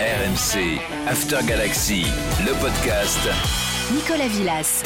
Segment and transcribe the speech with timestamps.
[0.00, 2.04] RMC, After Galaxy,
[2.44, 3.20] le podcast.
[3.94, 4.82] Nicolas Villas.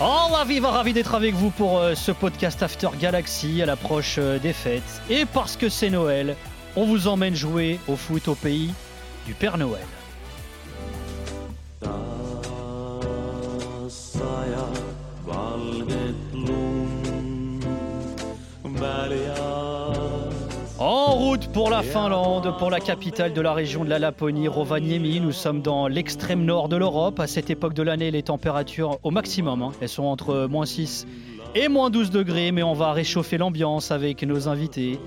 [0.00, 4.16] Oh la vive, ravi d'être avec vous pour euh, ce podcast After Galaxy à l'approche
[4.18, 5.00] euh, des fêtes.
[5.08, 6.34] Et parce que c'est Noël,
[6.74, 8.74] on vous emmène jouer au foot au pays
[9.26, 9.86] du Père Noël.
[21.44, 25.20] Pour la Finlande, pour la capitale de la région de la Laponie, Rovaniemi.
[25.20, 27.20] Nous sommes dans l'extrême nord de l'Europe.
[27.20, 29.72] À cette époque de l'année, les températures au maximum, hein.
[29.80, 31.06] elles sont entre moins 6
[31.54, 34.98] et moins 12 degrés, mais on va réchauffer l'ambiance avec nos invités.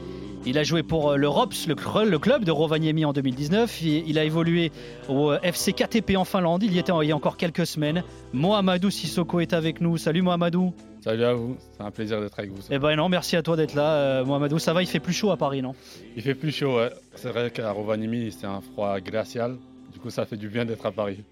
[0.45, 1.75] Il a joué pour euh, le ROPS, le,
[2.19, 3.81] club de Rovaniemi en 2019.
[3.81, 4.71] Il il a évolué
[5.09, 6.63] au euh, FC KTP en Finlande.
[6.63, 8.03] Il y était il y a encore quelques semaines.
[8.33, 9.97] Mohamedou Sissoko est avec nous.
[9.97, 10.73] Salut Mohamedou.
[11.09, 12.61] Salut à vous, c'est un plaisir d'être avec vous.
[12.69, 14.59] Eh ben non, merci à toi d'être là, euh, Mohamedou.
[14.59, 15.73] Ça va, il fait plus chaud à Paris, non?
[16.15, 16.91] Il fait plus chaud, ouais.
[17.15, 19.57] C'est vrai qu'à Rovaniemi, c'est un froid glacial.
[19.91, 21.23] Du coup, ça fait du bien d'être à Paris.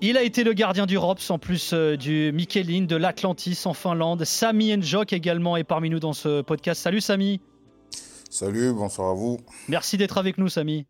[0.00, 3.74] Il a été le gardien du ROPS en plus euh, du Michelin, de l'Atlantis en
[3.74, 4.22] Finlande.
[4.24, 6.80] Sami Njok également est parmi nous dans ce podcast.
[6.80, 7.40] Salut Sami.
[8.30, 9.40] Salut, bonsoir à vous.
[9.66, 10.86] Merci d'être avec nous Sami.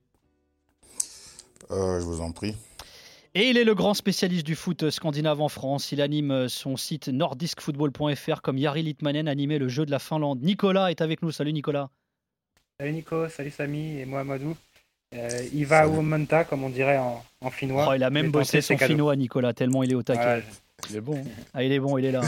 [1.70, 2.54] Euh, je vous en prie.
[3.36, 5.90] Et il est le grand spécialiste du foot scandinave en France.
[5.90, 10.40] Il anime euh, son site nordiskfootball.fr comme Jari Litmanen animait le jeu de la Finlande.
[10.40, 11.32] Nicolas est avec nous.
[11.32, 11.90] Salut Nicolas.
[12.78, 14.56] Salut Nico, salut Samy et Mohamedou.
[15.16, 15.86] Euh, Iva.
[15.86, 17.86] Umonta, comme on dirait en, en finnois.
[17.88, 20.24] Oh, il a même bossé son finnois Nicolas tellement il est au taquet.
[20.24, 20.44] Ouais,
[20.90, 21.16] Il est bon.
[21.16, 21.30] hein.
[21.54, 22.20] Ah, il est bon, il est là.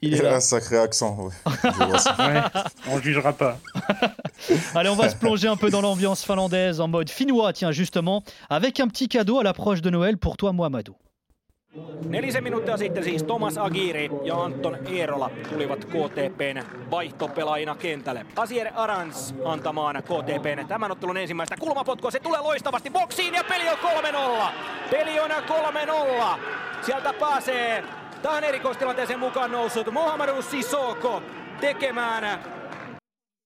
[0.00, 0.36] Il Il est a là.
[0.36, 1.16] un sacré accent.
[1.26, 1.32] ouais.
[2.18, 2.42] Ouais,
[2.88, 3.58] on ne jugera pas.
[4.74, 8.22] Allez, on va se plonger un peu dans l'ambiance finlandaise en mode finnois, tiens, justement,
[8.50, 10.94] avec un petit cadeau à l'approche de Noël pour toi, Mohamedou.
[12.08, 18.26] Nelisen minuuttia sitten siis Thomas Agiri ja Anton Eerola tulivat KTPn vaihtopelaajina kentälle.
[18.36, 22.10] Asier Arans antamaan KTPn tämän ottelun ensimmäistä kulmapotkua.
[22.10, 23.76] Se tulee loistavasti boksiin ja peli on
[24.42, 24.52] 3-0.
[24.90, 26.38] Peli on 3-0.
[26.86, 27.84] Sieltä pääsee
[28.22, 31.22] tähän erikoistilanteeseen mukaan noussut Mohamedou Sissoko
[31.60, 32.40] tekemään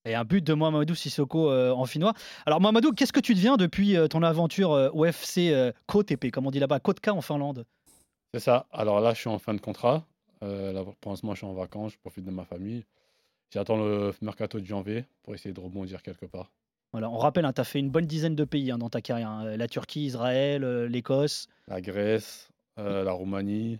[0.04, 2.14] Et un but de Mohamedou Sissoko euh, en finnois.
[2.46, 6.30] Alors, Mohamedou, qu'est-ce que tu deviens depuis euh, ton aventure euh, au FC euh, KTP,
[6.30, 7.64] comme on dit là-bas, Kotka en Finlande
[8.34, 8.66] C'est ça.
[8.72, 10.04] Alors là, je suis en fin de contrat.
[10.42, 12.84] Euh, là, pour l'instant, je suis en vacances, je profite de ma famille.
[13.50, 16.52] J'attends le mercato de janvier pour essayer de rebondir quelque part.
[16.92, 19.30] Voilà, on rappelle, tu as fait une bonne dizaine de pays hein, dans ta carrière.
[19.30, 19.56] hein.
[19.56, 21.48] La Turquie, Israël, euh, l'Écosse.
[21.66, 23.78] La Grèce, euh, la Roumanie,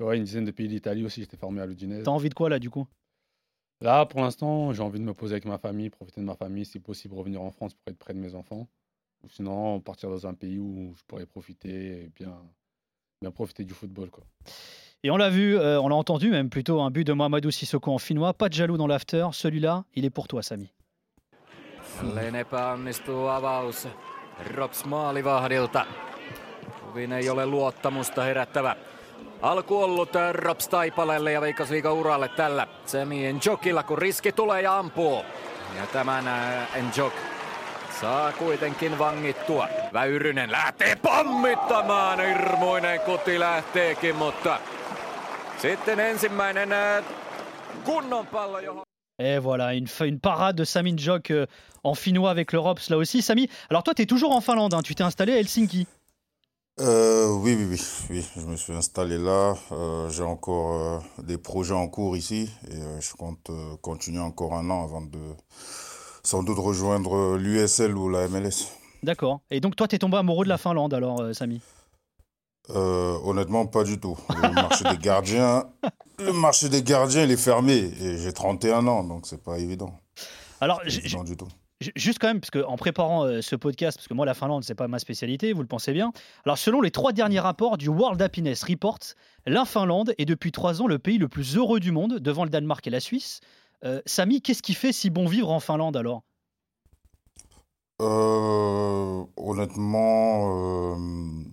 [0.00, 1.20] ouais, une dizaine de pays d'Italie aussi.
[1.20, 2.04] J'étais formé à l'Udinese.
[2.04, 2.86] T'as envie de quoi là, du coup?
[3.82, 6.64] Là, pour l'instant, j'ai envie de me poser avec ma famille, profiter de ma famille,
[6.64, 8.68] si possible, revenir en France pour être près de mes enfants.
[9.22, 12.34] Ou sinon, partir dans un pays où je pourrais profiter et bien,
[13.26, 14.10] bien profiter du football.
[14.10, 14.24] Quoi.
[15.02, 17.92] Et on l'a vu, euh, on l'a entendu même plutôt, un but de Mohamedou Sissoko
[17.92, 18.34] en finnois.
[18.34, 19.26] Pas de jaloux dans l'after.
[19.32, 20.72] Celui-là, il est pour toi, Sami.
[22.02, 23.88] Jälleen epäonnistuu avaus
[24.54, 25.86] Rops maalivahdilta.
[26.80, 28.76] Kovin ei ole luottamusta herättävä.
[29.42, 32.66] Alku ollut äh, Rops Taipalelle ja Veikkausliiga uralle tällä.
[32.86, 35.22] Semi Njokilla kun riski tulee ja ampuu.
[35.76, 36.24] Ja tämän
[36.88, 37.35] Njok
[38.00, 39.68] saa kuitenkin vangittua?
[39.92, 42.20] Väyrynen lähtee pommittamaan.
[42.20, 44.60] Hirmuinen kuti lähteekin, mutta
[45.62, 46.68] sitten ensimmäinen
[47.84, 48.82] kunnon pallo, johon...
[49.18, 51.46] Et voilà, une, parade de Sami Njok euh,
[51.84, 53.22] en finnois avec l'Europe, là aussi.
[53.22, 55.86] Sami, alors toi, tu es toujours en Finlande, hein, tu t'es installé à Helsinki.
[56.80, 57.80] Euh, oui, oui, oui,
[58.10, 58.26] oui.
[58.36, 59.54] Je me suis installé là.
[59.72, 64.20] Euh, J'ai encore euh, des projets en cours ici et euh, je compte euh, continuer
[64.20, 65.18] encore un an avant de
[66.26, 68.72] sans doute rejoindre l'USL ou la MLS.
[69.04, 69.40] D'accord.
[69.50, 71.60] Et donc toi, tu es tombé amoureux de la Finlande, alors, euh, Sami
[72.70, 74.16] Euh, honnêtement, pas du tout.
[74.30, 75.66] Le marché des gardiens,
[76.18, 79.92] le marché des gardiens, il est fermé et j'ai 31 ans, donc c'est pas évident.
[80.60, 81.46] Alors, Pas évident du tout.
[81.94, 84.64] juste quand même, parce que en préparant euh, ce podcast, parce que moi, la Finlande,
[84.64, 86.12] c'est pas ma spécialité, vous le pensez bien.
[86.44, 88.98] Alors, selon les trois derniers rapports du World Happiness Report,
[89.46, 92.50] la Finlande est depuis trois ans le pays le plus heureux du monde, devant le
[92.50, 93.40] Danemark et la Suisse.
[93.84, 96.22] Euh, Sami, qu'est-ce qui fait si bon vivre en Finlande alors?
[98.00, 101.44] Euh, honnêtement, euh,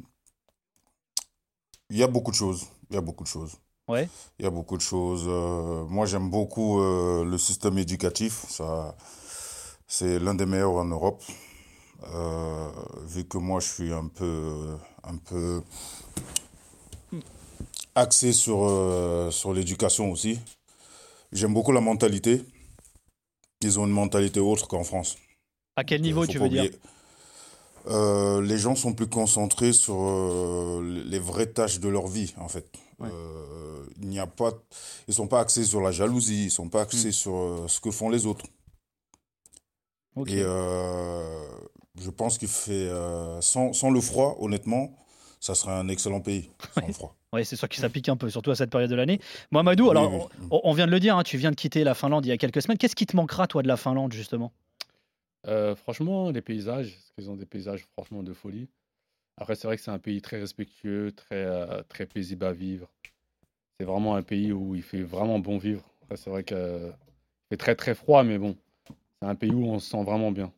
[1.90, 2.68] il y a beaucoup de choses.
[2.90, 3.56] Il y a beaucoup de choses.
[3.88, 4.10] Ouais.
[4.40, 5.26] Il y a beaucoup de choses.
[5.28, 8.46] Euh, moi, j'aime beaucoup euh, le système éducatif.
[8.48, 8.96] Ça,
[9.88, 11.22] c'est l'un des meilleurs en Europe.
[12.14, 12.70] Euh,
[13.06, 15.62] vu que moi, je suis un peu, un peu
[17.96, 20.40] axé sur, sur l'éducation aussi.
[21.34, 22.44] J'aime beaucoup la mentalité.
[23.62, 25.18] Ils ont une mentalité autre qu'en France.
[25.76, 26.70] À quel niveau tu veux dire.
[27.88, 32.48] Euh, les gens sont plus concentrés sur euh, les vraies tâches de leur vie, en
[32.48, 32.66] fait.
[33.00, 33.10] Ouais.
[33.12, 34.52] Euh, il n'y a pas,
[35.08, 37.12] ils sont pas axés sur la jalousie, ils sont pas axés Hmm.
[37.12, 38.46] sur euh, ce que font les autres.
[40.28, 42.90] Et je pense qu'il fait.
[43.42, 44.96] sans, sans le froid, honnêtement,
[45.44, 46.50] ça serait un excellent pays.
[46.74, 47.16] Sans le froid.
[47.34, 49.20] Oui, c'est sûr qu'il s'applique un peu, surtout à cette période de l'année.
[49.52, 50.48] Mohamedou, alors, Oui, oui.
[50.52, 52.32] On, on vient de le dire, hein, tu viens de quitter la Finlande il y
[52.32, 52.78] a quelques semaines.
[52.78, 54.54] Qu'est-ce qui te manquera, toi, de la Finlande, justement?
[55.48, 58.70] Euh, franchement, les paysages, parce qu'ils ont des paysages franchement de folie.
[59.36, 62.88] Après, c'est vrai que c'est un pays très respectueux, très, euh, très paisible à vivre.
[63.78, 65.84] C'est vraiment un pays où il fait vraiment bon vivre.
[66.16, 66.94] C'est vrai qu'il
[67.50, 68.56] fait très très froid, mais bon,
[69.22, 70.54] c'est un pays où on se sent vraiment bien.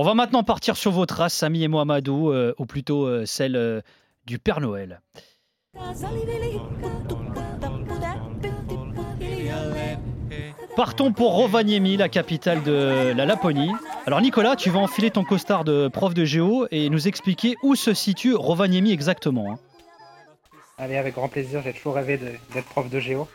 [0.00, 3.56] On va maintenant partir sur vos traces, Samy et Mohamedou, euh, ou plutôt euh, celle
[3.56, 3.80] euh,
[4.26, 5.00] du Père Noël.
[10.76, 13.72] Partons pour Rovaniemi, la capitale de la Laponie.
[14.06, 17.74] Alors Nicolas, tu vas enfiler ton costard de prof de géo et nous expliquer où
[17.74, 19.50] se situe Rovaniemi exactement.
[19.50, 19.58] hein.
[20.78, 23.26] Allez, avec grand plaisir, j'ai toujours rêvé d'être prof de géo.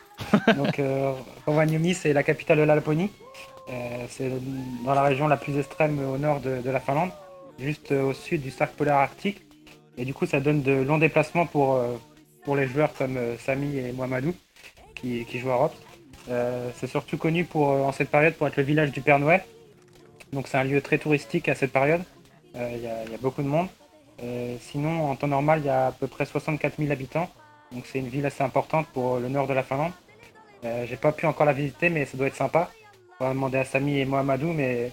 [0.56, 0.80] Donc,
[1.44, 3.10] Rovaniemi, c'est la capitale de la Laponie.
[3.70, 4.30] Euh, c'est
[4.84, 7.10] dans la région la plus extrême au nord de, la Finlande,
[7.58, 9.42] juste euh, au sud du cercle polaire arctique.
[9.96, 11.96] Et du coup, ça donne de longs déplacements pour, euh,
[12.54, 14.34] les joueurs comme Samy et Mohamedou
[14.94, 15.70] qui, qui jouent à.
[16.28, 19.42] Euh, c'est surtout connu pour, en cette période pour être le village du Père Noël.
[20.32, 22.02] Donc, c'est un lieu très touristique à cette période.
[22.54, 23.66] Il y, a- beaucoup de monde.
[24.60, 27.28] Sinon, en temps normal, il y a à peu près 64 000 habitants.
[27.72, 29.90] Donc c'est une ville assez importante pour le nord de la Finlande.
[30.62, 32.70] J'ai pas pu encore la visiter, mais ça doit être sympa.
[33.20, 34.90] On va demander à Samy et Mohamedou, mais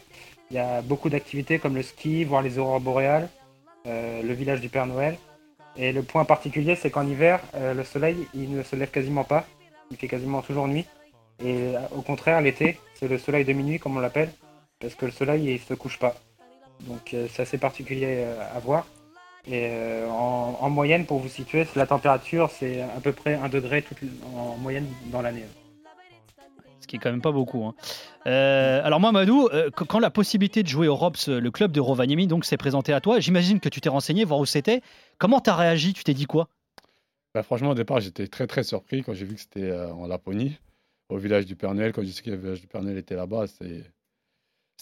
[0.51, 3.29] il y a beaucoup d'activités comme le ski, voir les aurores boréales,
[3.87, 5.17] euh, le village du Père Noël.
[5.75, 9.23] Et le point particulier, c'est qu'en hiver, euh, le soleil, il ne se lève quasiment
[9.23, 9.45] pas.
[9.89, 10.85] Il fait quasiment toujours nuit.
[11.43, 14.31] Et euh, au contraire, l'été, c'est le soleil de minuit, comme on l'appelle,
[14.79, 16.15] parce que le soleil, il se couche pas.
[16.81, 18.25] Donc c'est assez particulier
[18.55, 18.87] à voir.
[19.45, 19.69] Et
[20.09, 23.83] en, en moyenne, pour vous situer, la température, c'est à peu près 1 degré
[24.35, 25.45] en moyenne dans l'année.
[26.91, 27.63] Qui est quand même pas beaucoup.
[27.63, 27.73] hein.
[28.27, 31.71] Euh, alors Mohamedou, euh, qu- quand la possibilité de jouer au ROPS, euh, le club
[31.71, 34.81] de Rovaniemi, donc s'est présenté à toi, j'imagine que tu t'es renseigné, voir où c'était.
[35.17, 35.93] Comment t'as réagi?
[35.93, 36.49] Tu t'es dit quoi?
[37.33, 40.05] Bah, franchement, au départ, j'étais très très surpris quand j'ai vu que c'était euh, en
[40.05, 40.59] Laponie,
[41.07, 41.93] au village du Père Noël.
[41.93, 43.85] Quand j'ai su que le village du Père Noël était là-bas, c'était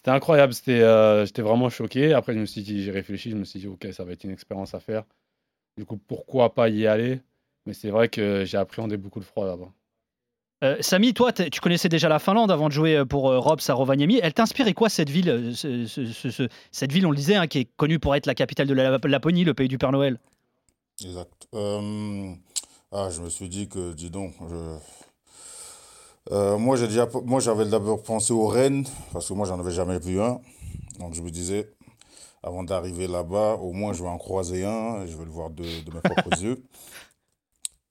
[0.07, 0.53] incroyable.
[0.67, 2.13] Euh, j'étais vraiment choqué.
[2.13, 4.23] Après, je me suis dit, j'ai réfléchi, je me suis dit, ok, ça va être
[4.23, 5.03] une expérience à faire.
[5.77, 7.21] Du coup, pourquoi pas y aller?
[7.67, 9.71] Mais c'est vrai que j'ai appréhendé beaucoup de froid là-bas.
[10.61, 13.69] Euh, Samy, toi, tu connaissais déjà la Finlande avant de jouer euh, pour euh, ROPS
[13.69, 14.19] à Rovaniemi.
[14.21, 17.35] Elle t'inspirait quoi cette ville euh, ce- ce- ce- ce- Cette ville, on le disait,
[17.35, 19.93] hein, qui est connue pour être la capitale de la Laponie, le pays du Père
[19.93, 20.19] Noël?
[21.01, 21.47] Exact.
[22.91, 24.33] Ah, je me suis dit que, dis donc,
[26.29, 26.75] moi,
[27.25, 30.41] moi, j'avais d'abord pensé au Rennes, parce que moi, j'en avais jamais vu un.
[30.99, 31.71] Donc, je me disais,
[32.43, 35.49] avant d'arriver là-bas, au moins, je vais en croiser un, et je vais le voir
[35.51, 36.61] de mes propres yeux.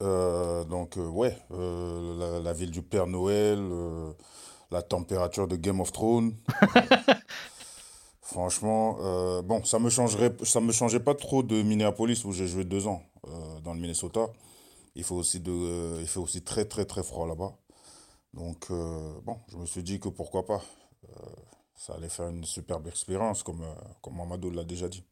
[0.01, 3.59] Euh, donc, euh, ouais, euh, la, la ville du Père Noël,
[4.71, 6.35] la température de Game of Thrones.
[8.21, 12.63] Franchement, bon, ça me changerait, ça me changeait pas trop de Minneapolis où j'ai joué
[12.63, 13.01] deux ans
[13.63, 14.27] dans le Minnesota.
[14.95, 17.53] Il fait aussi de, il fait aussi très très très froid là-bas.
[18.35, 20.61] Donc bon, je me suis dit que pourquoi pas.
[21.75, 23.65] Ça allait faire une superbe expérience comme
[24.03, 25.03] comme Mamadou l'a déjà dit.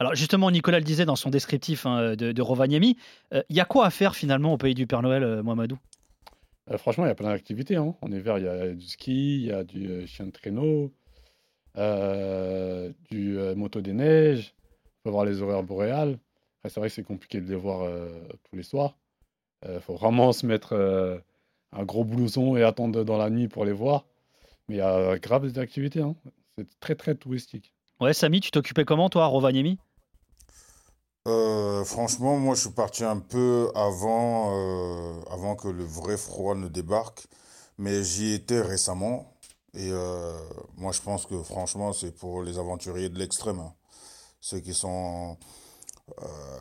[0.00, 2.96] Alors justement, Nicolas le disait dans son descriptif hein, de, de Rovaniemi.
[3.32, 5.78] Il y a quoi à faire finalement au pays du Père Noël, euh, Mohamedou?
[6.70, 7.76] Euh, franchement, il y a plein d'activités.
[7.76, 7.94] hein.
[8.00, 10.92] En hiver, il y a du ski, il y a du euh, chien de traîneau,
[11.76, 14.54] euh, du euh, moto des neiges.
[14.84, 16.18] Il faut voir les horaires boréales.
[16.64, 18.10] C'est vrai que c'est compliqué de les voir euh,
[18.48, 18.96] tous les soirs.
[19.66, 21.18] Il faut vraiment se mettre euh,
[21.72, 24.04] un gros blouson et attendre dans la nuit pour les voir.
[24.68, 26.02] Mais il y a grave des activités.
[26.02, 26.14] hein.
[26.56, 27.72] C'est très, très touristique.
[28.00, 29.78] Ouais, Samy, tu t'occupais comment toi à Rovaniemi?
[31.28, 36.54] Euh, franchement, moi, je suis parti un peu avant, euh, avant que le vrai froid
[36.54, 37.26] ne débarque,
[37.76, 39.34] mais j'y étais récemment.
[39.74, 40.32] Et euh,
[40.76, 43.74] moi, je pense que franchement, c'est pour les aventuriers de l'extrême, hein.
[44.40, 45.36] Ceux qui sont,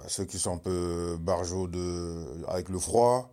[0.08, 3.32] ceux qui sont un peu barjots de, avec le froid.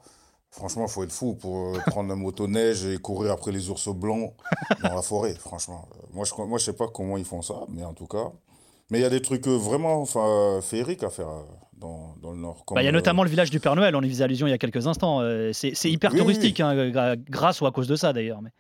[0.51, 4.35] Franchement, faut être fou pour prendre un motoneige et courir après les ours blancs
[4.83, 5.89] dans la forêt, franchement.
[6.13, 8.33] Moi, je, moi, je sais pas comment ils font ça, mais en tout cas.
[8.91, 11.43] Mais il y a des trucs euh, vraiment enfin, féeriques à faire euh,
[11.77, 12.65] dans, dans le nord.
[12.71, 14.47] Bah, Il y a euh, notamment le village du Père Noël, on y faisait allusion
[14.47, 15.21] il y a quelques instants.
[15.21, 18.43] Euh, c'est hyper Oui, oui, touristique, hein, grâce ou à cause de ça d'ailleurs.
[18.43, 18.51] mais-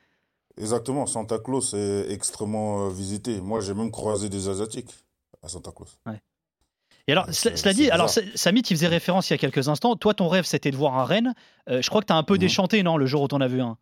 [0.56, 3.40] Exactement, Santa Claus est extrêmement euh, visité.
[3.40, 4.94] Moi, j'ai même croisé des Asiatiques
[5.42, 5.98] à Santa Claus.
[7.06, 9.94] Et alors, cela dit, alors Samy, tu faisais référence il y a quelques instants.
[9.94, 11.34] Toi, ton rêve, c'était de voir un renne.
[11.68, 12.40] Euh, je crois que tu as un peu Mhm.
[12.40, 13.76] déchanté, non, le jour où tu en as vu un?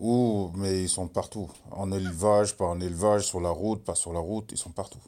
[0.00, 1.48] Ouh, mais ils sont partout.
[1.70, 5.02] En élevage, pas en élevage, sur la route, pas sur la route, ils sont partout.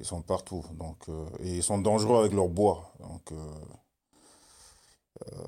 [0.00, 0.64] Ils sont partout.
[0.74, 2.92] Donc, euh, et ils sont dangereux avec leur bois.
[3.00, 3.36] Donc, euh,
[5.32, 5.40] euh,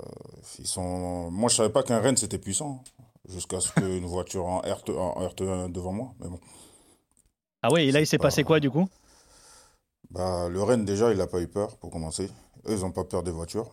[0.59, 1.31] ils sont...
[1.31, 2.83] Moi, je savais pas qu'un renne, c'était puissant.
[3.29, 6.15] Jusqu'à ce qu'une voiture en RT, en RT1 devant moi.
[6.21, 6.41] Mais bon.
[7.63, 8.89] Ah ouais, et là, il s'est passé pas- quoi du coup?
[10.11, 12.31] Bah, le Rennes, déjà, il n'a pas eu peur pour commencer.
[12.67, 13.71] Eux, ils n'ont pas peur des voitures.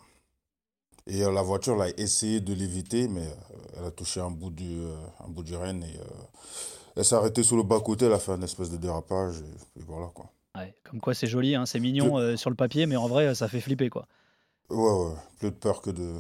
[1.08, 4.50] Et euh, la voiture, a essayé de l'éviter, mais euh, elle a touché un bout
[4.50, 4.96] du, euh,
[5.26, 5.84] un bout du Rennes.
[5.84, 5.98] Et,
[6.96, 9.36] elle s'est arrêtée sur le bas-côté, elle a fait un espèce de dérapage.
[9.38, 10.32] Et, et voilà, quoi.
[10.58, 13.36] Ouais, Comme quoi, c'est joli, hein, c'est mignon euh, sur le papier, mais en vrai,
[13.36, 14.08] ça fait flipper quoi.
[14.70, 15.14] Ouais, ouais.
[15.40, 16.14] Plus de peur que de,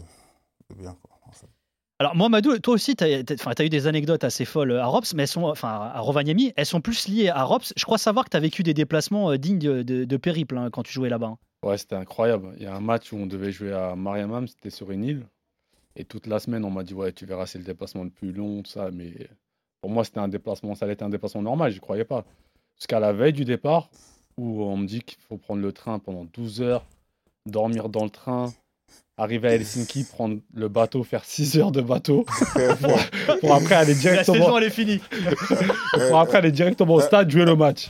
[0.69, 1.17] de bien, quoi.
[1.25, 1.47] en fait.
[1.99, 5.23] Alors, moi, Madou, toi aussi, tu as, eu des anecdotes assez folles à Rops, mais
[5.23, 7.73] elles sont, enfin, à Rovaniemi, elles sont plus liées à Rops.
[7.75, 10.69] Je crois savoir que tu as vécu des déplacements dignes de, de, de périple hein,
[10.71, 11.37] quand tu jouais là-bas.
[11.63, 12.53] Ouais, c'était incroyable.
[12.57, 15.25] Il y a un match où on devait jouer à Mariamam, c'était sur une île.
[15.95, 18.31] Et toute la semaine, on m'a dit, ouais, tu verras, c'est le déplacement le plus
[18.31, 18.91] long, tout ça.
[18.91, 19.13] Mais
[19.81, 22.23] pour moi, c'était un déplacement, ça allait être un déplacement normal, je croyais pas.
[22.75, 23.89] Jusqu'à la veille du départ,
[24.37, 26.85] où on me dit qu'il faut prendre le train pendant 12 heures,
[27.47, 28.53] dormir dans le train,
[29.17, 32.23] arriver à Helsinki, prendre le bateau, faire 6 heures de bateau,
[32.81, 35.01] pour, pour après aller La directement, saison, elle est finie.
[36.09, 37.89] pour après aller directement au stade, jouer le match.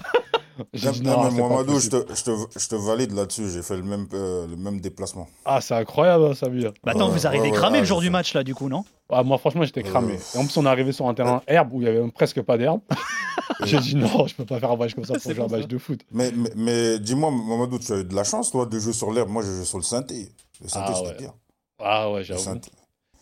[0.74, 3.50] J'ai Non, mais Mohamedou, je te, je, te, je te valide là-dessus.
[3.50, 5.28] J'ai fait le même, euh, le même déplacement.
[5.46, 6.72] Ah, c'est incroyable, hein, Samir.
[6.84, 8.70] Bah attends, Ouais, vous arrivez ouais, cramé le jour je du match là, du coup,
[8.70, 8.84] non?
[9.10, 10.14] Ah, moi, franchement, j'étais cramé.
[10.16, 12.06] Euh, Et en plus, on est arrivé sur un terrain herbe où il y avait
[12.12, 12.82] presque pas d'herbe.
[13.64, 15.60] J'ai dit non, je peux pas faire un match comme ça C'est pour jouer un
[15.60, 16.02] match de foot.
[16.12, 19.12] Mais, mais, mais dis-moi, Mamadou, tu as eu de la chance, toi, de jouer sur
[19.12, 19.30] l'herbe?
[19.30, 20.32] Moi, j'ai joué sur le synthé.
[20.62, 21.16] Le synthé, Ah c'était ouais.
[21.18, 21.34] pire.
[21.80, 22.60] Ah ouais, Le j'avoue.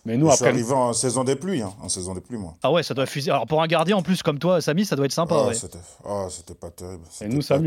[0.06, 1.62] Mais nous, je suis après, arrivé en saison des pluies.
[1.62, 2.54] Hein, en saison des pluies, moi.
[2.64, 3.32] Ah ouais, ça doit fuser.
[3.32, 5.36] Alors pour un gardien en plus comme toi, Samy, ça doit être sympa.
[5.40, 5.54] ah, ouais.
[5.56, 7.04] c'était ah, c'était pas terrible.
[7.10, 7.60] C'était nous, ça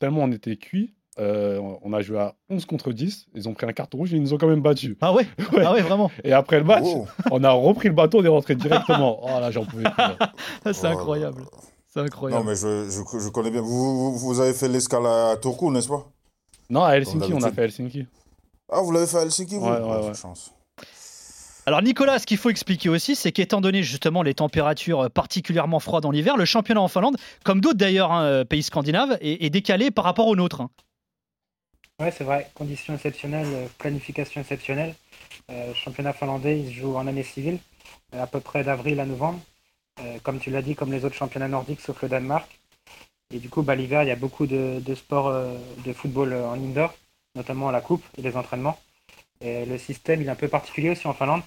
[0.00, 3.26] tellement on était cuits, euh, on a joué à 11 contre 10.
[3.34, 4.96] Ils ont pris un carton rouge et ils nous ont quand même battus.
[5.00, 5.62] Ah ouais, Ouais.
[5.66, 6.10] Ah ouais, vraiment.
[6.24, 9.18] Et après le match, Oh, on a repris le bateau, on est rentré directement.
[9.22, 9.96] Oh là, j'en pouvais plus.
[10.02, 10.16] là.
[10.64, 11.42] Ah, C'est oh, incroyable.
[11.92, 12.44] C'est Non, incroyable.
[12.46, 13.60] mais je, je, je connais bien.
[13.62, 16.06] Vous, vous, vous avez fait l'escale à Turku, n'est-ce pas?
[16.70, 18.06] Non, à Helsinki, on a fait Helsinki.
[18.70, 19.64] Ah, vous l'avez fait à Helsinki, vous?
[19.64, 20.14] Ouais, ouais, Ah, ouais.
[20.14, 20.52] chance.
[21.68, 26.06] Alors Nicolas, ce qu'il faut expliquer aussi, c'est qu'étant donné justement les températures particulièrement froides
[26.06, 29.90] en hiver, le championnat en Finlande, comme d'autres d'ailleurs hein, euh, pays scandinaves, est, décalé
[29.90, 30.62] par rapport au nôtre.
[30.62, 30.70] hein.
[32.00, 32.50] Ouais, c'est vrai.
[32.54, 34.94] Conditions exceptionnelles, euh, planification exceptionnelle.
[35.50, 37.58] Euh, championnat finlandais, il se joue en année civile,
[38.14, 39.38] euh, à peu près d'avril à novembre.
[40.00, 42.48] Euh, comme tu l'as dit, comme les autres championnats nordiques, sauf le Danemark.
[43.30, 46.48] Et du coup, bah, l'hiver, il y a beaucoup de, sports euh, de football euh,
[46.48, 46.94] en indoor,
[47.34, 48.78] notamment la coupe et les entraînements.
[49.42, 51.42] Le système, est un peu particulier aussi en Finlande.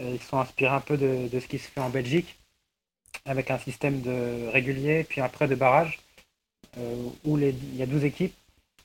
[0.00, 2.36] Euh, ils sont inspirés un peu de, ce qui se fait en Belgique,
[3.24, 6.00] avec un système de régulier, puis après de barrage,
[6.78, 8.34] euh, où il y a 12 équipes.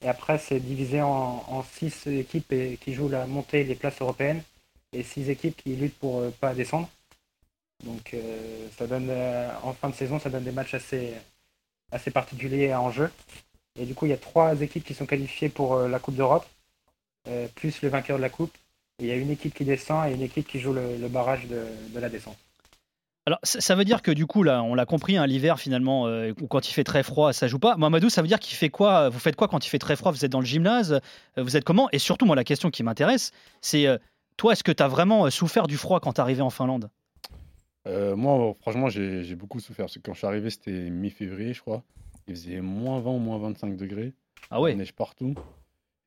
[0.01, 4.43] Et après, c'est divisé en, en 6 équipes qui jouent la montée les places européennes
[4.93, 6.89] et 6 équipes qui luttent pour euh, pas descendre.
[7.83, 11.13] Donc, euh, en fin de saison, ça donne des matchs assez,
[12.13, 13.11] particuliers en jeu.
[13.79, 16.45] Et du coup, il y a trois équipes qui sont qualifiées pour la Coupe d'Europe,
[17.27, 18.55] euh, plus le vainqueur de la Coupe.
[18.99, 21.07] Et il y a une équipe qui descend et une équipe qui joue le, le
[21.07, 22.37] barrage de, de la descente.
[23.25, 26.33] Alors ça veut dire que du coup là, on l'a compris, hein, l'hiver finalement, euh,
[26.41, 27.77] ou quand il fait très froid, ça joue pas.
[27.77, 30.11] Mamadou, ça veut dire qu'il fait quoi Vous faites quoi quand il fait très froid?
[30.11, 30.99] Vous êtes dans le gymnase
[31.37, 31.89] Euh, Vous êtes comment?
[31.91, 33.97] Et surtout, moi, la question qui m'intéresse, c'est euh,
[34.37, 36.89] toi, est-ce que tu as vraiment euh, souffert du froid quand t'es arrivé en Finlande?
[37.87, 39.85] Euh, moi, franchement, j'ai beaucoup souffert.
[39.85, 41.83] Parce que quand je suis arrivé, c'était mi-février, je crois.
[42.27, 44.13] Il faisait moins 20 ou moins 25 degrés.
[44.49, 44.71] Ah ouais.
[44.71, 45.35] Il neige partout.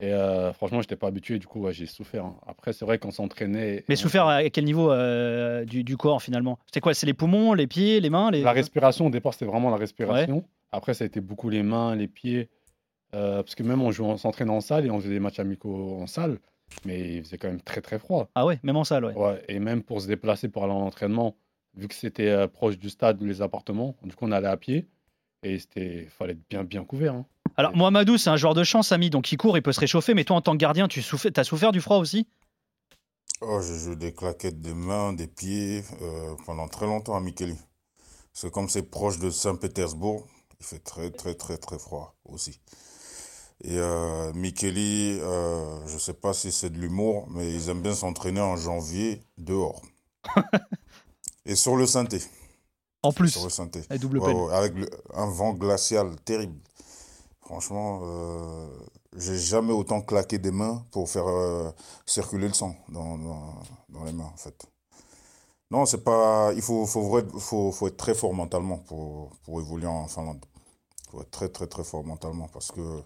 [0.02, 1.38] Et euh, franchement, j'étais pas habitué.
[1.38, 2.24] Du coup, ouais, j'ai souffert.
[2.24, 2.36] hein.
[2.48, 3.84] Après, c'est vrai qu'on s'entraînait.
[3.88, 6.58] Mais on- souffert à quel niveau euh, du, du corps finalement?
[6.74, 6.92] C'est quoi?
[6.92, 8.42] C'est les poumons, les pieds, les mains les...
[8.42, 10.44] La respiration, au départ, c'était vraiment la respiration.
[10.72, 12.48] Après, ça a été beaucoup les mains, les pieds.
[13.14, 15.38] Euh, parce que même on, jouait, on s'entraînait en salle et on faisait des matchs
[15.38, 16.38] amicaux en salle.
[16.84, 18.28] Mais il faisait quand même très très froid.
[18.34, 19.14] Ah ouais, même en salle, ouais.
[19.14, 21.36] Ouais, et même pour se déplacer pour aller en entraînement,
[21.76, 24.86] vu que c'était proche du stade ou les appartements, du coup on allait à pied.
[25.42, 27.14] Et c'était fallait être bien bien couvert.
[27.14, 27.26] hein.
[27.56, 30.14] Alors Mohamedou, c'est un joueur de chance, ami, donc il court, il peut se réchauffer.
[30.14, 32.26] Mais toi, en tant que gardien, tu as souffert du froid aussi?
[33.40, 37.56] Oh, j'ai joué des claquettes des mains, des pieds euh, pendant très longtemps à Mikkeli.
[38.32, 40.26] Parce que comme c'est proche de Saint-Pétersbourg,
[40.60, 42.60] il fait très très très très froid aussi.
[43.64, 47.94] Et euh, Mikkeli, euh, je sais pas si c'est de l'humour, mais ils aiment bien
[47.94, 49.82] s'entraîner en janvier dehors.
[51.44, 52.20] Et sur le synthé.
[53.02, 53.36] En plus,
[53.98, 54.36] double Ouais, peine.
[54.36, 56.58] ouais, avec le- un vent glacial terrible.
[57.40, 58.68] Franchement, euh,
[59.16, 61.70] j'ai jamais autant claqué des mains pour faire euh,
[62.06, 63.54] circuler le sang dans, dans,
[63.88, 64.66] dans les mains, en fait.
[65.70, 66.52] Non, c'est pas.
[66.54, 70.44] Il faut, faut, vrai- faut, faut être très fort mentalement pour, pour évoluer en Finlande.
[71.06, 73.02] Il faut être très, très, très fort mentalement parce que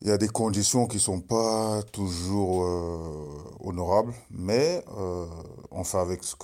[0.00, 5.26] il y a des conditions qui sont pas toujours euh, honorables, mais euh,
[5.70, 6.34] on fait avec ce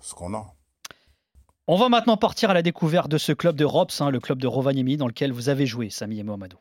[0.00, 0.54] ce qu'on a.
[1.68, 4.40] On va maintenant partir à la découverte de ce club de Rops, hein, le club
[4.40, 6.58] de Rovaniemi, dans lequel vous avez joué, Samy et Mohamedou.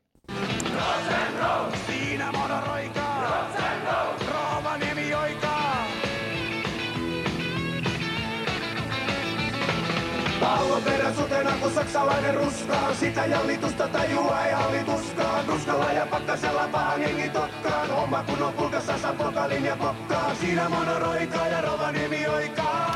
[10.86, 12.93] Peräsutena kun saksalainen ruskaa.
[12.93, 15.46] Sitä jallitusta tajua ei hallituskaan.
[15.46, 17.89] Ruskalla ja pakkasella pahan jengi tokkaan.
[17.89, 20.36] Homma kun on pulkassa sampokalin ja pokkaa.
[20.36, 22.90] Siinä monoroikaa ja Rovaniemi oikaa.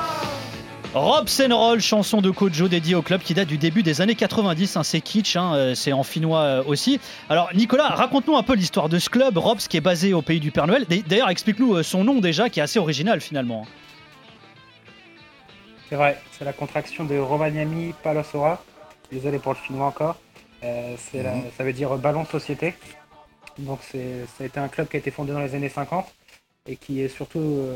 [0.96, 1.28] Rob
[1.80, 4.78] chanson de Kojo dédiée au club qui date du début des années 90.
[4.78, 7.02] Hein, c'est kitsch, hein, euh, c'est en finnois euh, aussi.
[7.28, 10.40] Alors Nicolas, raconte-nous un peu l'histoire de ce club, Robs, qui est basé au pays
[10.40, 10.86] du Père Noël.
[11.06, 13.68] D'ailleurs, explique-nous euh, son nom déjà, qui est assez original finalement.
[15.90, 18.64] C'est vrai, c'est la contraction de Rovaniemi Palosora.
[19.12, 20.16] Désolé pour le finnois encore.
[20.64, 20.96] Mhm.
[21.58, 22.74] Ça veut dire ballon société.
[23.60, 23.98] Donc ça
[24.44, 26.06] a été un club qui a été fondé dans les années 50
[26.68, 27.68] et qui est surtout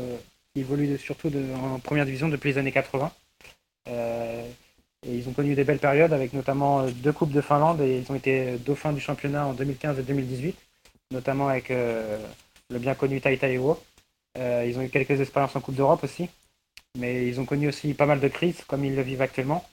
[0.54, 3.12] qui évoluent surtout en première division depuis les années 80.
[3.88, 4.42] Euh,
[5.06, 8.12] ils ont connu des belles périodes avec notamment euh, deux Coupes de Finlande et ils
[8.12, 10.56] ont été dauphins du championnat en 2015 et 2018,
[11.12, 12.18] notamment avec euh,
[12.68, 13.38] le bien connu Tai
[14.38, 16.28] Euh, ils ont eu quelques expériences en Coupe d'Europe aussi,
[16.98, 19.64] mais ils ont connu aussi pas mal de crises comme ils le vivent actuellement.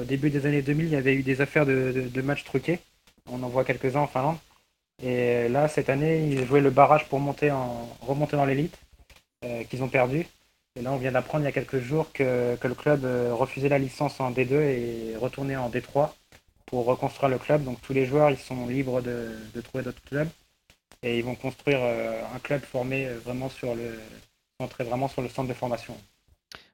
[0.00, 2.80] au début des années 2000, il y avait eu des affaires de, matchs truqués.
[3.30, 4.38] On en voit quelques-uns en Finlande.
[5.02, 8.76] Et là, cette année, ils jouaient le barrage pour en, remonter dans l'élite.
[9.46, 10.26] Euh, qu'ils ont perdu.
[10.76, 13.68] Et là, on vient d'apprendre il y a quelques jours que, le club euh, refusait
[13.68, 16.10] la licence en D2 et retournait en D3
[16.66, 17.64] pour reconstruire le club.
[17.64, 20.28] Donc tous les joueurs, ils sont libres de, trouver d'autres clubs
[21.02, 23.98] et ils vont construire euh, un club formé vraiment sur le
[24.60, 25.96] centré vraiment sur le centre de formation.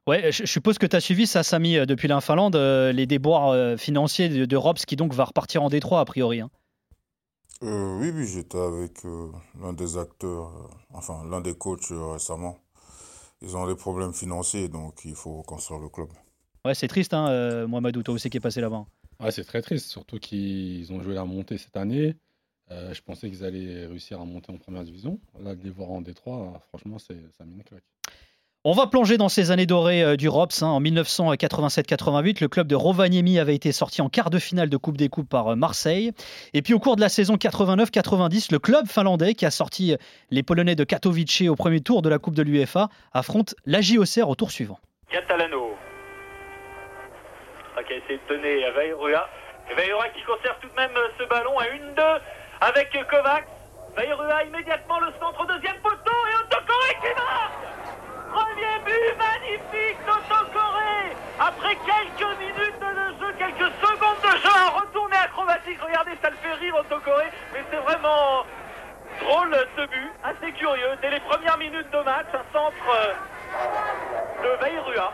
[0.06, 4.28] Ouais, je suppose que tu as suivi ça, Samy, depuis la Finlande, les déboires financiers
[4.28, 6.40] de, de qui donc va repartir en D3 a priori.
[6.40, 6.50] Hein.
[7.62, 12.58] Euh, oui, oui, j'étais avec euh, l'un des acteurs, euh, enfin l'un des coachs récemment.
[13.42, 16.08] Ils ont des problèmes financiers, donc il faut construire le club.
[16.64, 18.86] Ouais, c'est triste, hein, Mohamedou, toi aussi qui est passé là-bas.
[19.20, 22.14] Ouais, c'est très triste, surtout qu'ils ont joué la montée cette année.
[22.70, 25.18] je pensais qu'ils allaient réussir à monter en première division.
[25.40, 27.82] Là, de les voir en D3, franchement, c'est, ça mine claque.
[28.64, 30.62] On va plonger dans ces années dorées euh, du ROPS.
[30.62, 30.68] Hein.
[30.68, 34.96] En 1987-88, le club de Rovaniemi avait été sorti en quart de finale de Coupe
[34.96, 36.12] des Coupes par euh, Marseille.
[36.54, 39.96] Et puis au cours de la saison 89-90, le club finlandais qui a sorti euh,
[40.30, 44.34] les Polonais de Katowice au premier tour de la Coupe de l'UEFA affronte l'AJ au
[44.36, 44.78] tour suivant.
[45.10, 45.72] Catalano.
[47.76, 49.28] Ok, c'est de donner Veirua.
[49.76, 52.20] Veirua qui conserve tout de même ce ballon à 1-2
[52.60, 53.48] avec Kovacs.
[53.96, 57.61] Veirua immédiatement le centre, deuxième poteau et Autocoré qui marque
[58.62, 65.16] Premier but magnifique d'Auto-Corée Après quelques minutes de jeu, quelques secondes de jeu, un retourné
[65.16, 65.78] acrobatique.
[65.82, 68.44] Regardez, ça le fait rire Auto-Corée, mais c'est vraiment
[69.20, 70.96] drôle ce but, assez curieux.
[71.00, 75.12] Dès les premières minutes de match, un centre euh, de Veirua.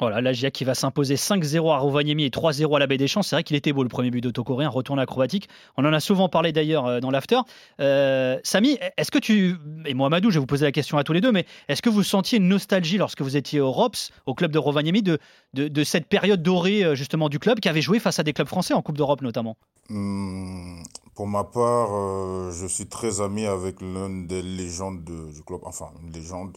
[0.00, 3.22] Voilà, l'Agia qui va s'imposer 5-0 à Rovaniemi et 3-0 à la Baie des Champs.
[3.22, 5.48] C'est vrai qu'il était beau le premier but d'auto-coréen, retourne acrobatique.
[5.76, 7.38] On en a souvent parlé d'ailleurs euh, dans l'after.
[7.78, 11.12] Euh, Samy, est-ce que tu, et Mohamedou, je vais vous poser la question à tous
[11.12, 14.34] les deux, mais est-ce que vous sentiez une nostalgie lorsque vous étiez au ROPS, au
[14.34, 15.18] club de Rovaniemi, de,
[15.52, 18.48] de, cette période dorée euh, justement du club qui avait joué face à des clubs
[18.48, 19.56] français en Coupe d'Europe notamment?
[19.90, 20.82] Hmm,
[21.14, 26.12] Pour ma part, je suis très ami avec l'une des légendes du club, enfin une
[26.12, 26.56] légende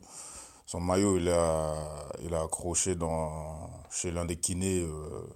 [0.65, 1.75] son maillot, il a,
[2.23, 5.28] il a accroché dans, chez l'un des kinés euh,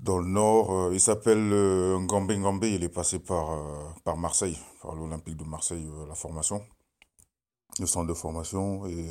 [0.00, 0.72] dans le nord.
[0.72, 2.74] Euh, il s'appelle euh, Ngambé Ngambé.
[2.74, 3.56] Il est passé par,
[4.04, 6.62] par Marseille, par l'Olympique de Marseille, la formation,
[7.78, 8.86] le centre de formation.
[8.86, 9.06] Et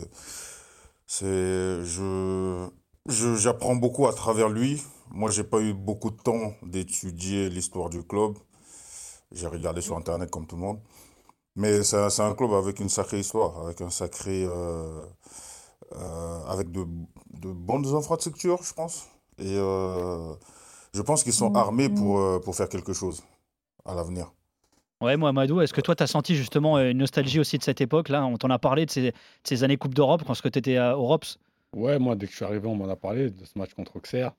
[1.08, 2.68] c'est, je,
[3.08, 4.84] j'apprends beaucoup à travers lui.
[5.12, 8.38] Moi, j'ai pas eu beaucoup de temps d'étudier l'histoire du club.
[9.32, 10.80] J'ai regardé sur Internet comme tout le monde.
[11.56, 14.46] Mais c'est un club avec une sacrée histoire, avec un sacré.
[14.46, 15.02] Euh,
[15.96, 16.86] euh, avec de,
[17.40, 19.08] de, bonnes infrastructures, je pense.
[19.38, 20.34] Et euh,
[20.94, 23.24] je pense qu'ils sont armés pour, pour faire quelque chose
[23.86, 24.34] à l'avenir.
[25.02, 28.26] Ouais, Mohamedou, est-ce que toi, tu as senti justement une nostalgie aussi de cette époque-là?
[28.26, 29.14] On t'en a parlé de ces, de
[29.44, 31.26] ces, années Coupe d'Europe, quand tu étais à Europe
[31.76, 33.98] Ouais, moi, dès que je suis arrivé, on m'en a parlé de ce match contre
[33.98, 34.32] Auxerre.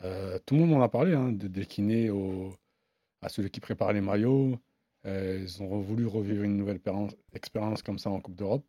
[0.00, 2.52] tout le monde m'en a parlé, hein, de, des au,
[3.22, 4.58] à celui qui prépare les maillots.
[5.08, 6.80] Euh, ils ont voulu revivre une nouvelle
[7.32, 8.64] expérience comme ça en Coupe d'Europe.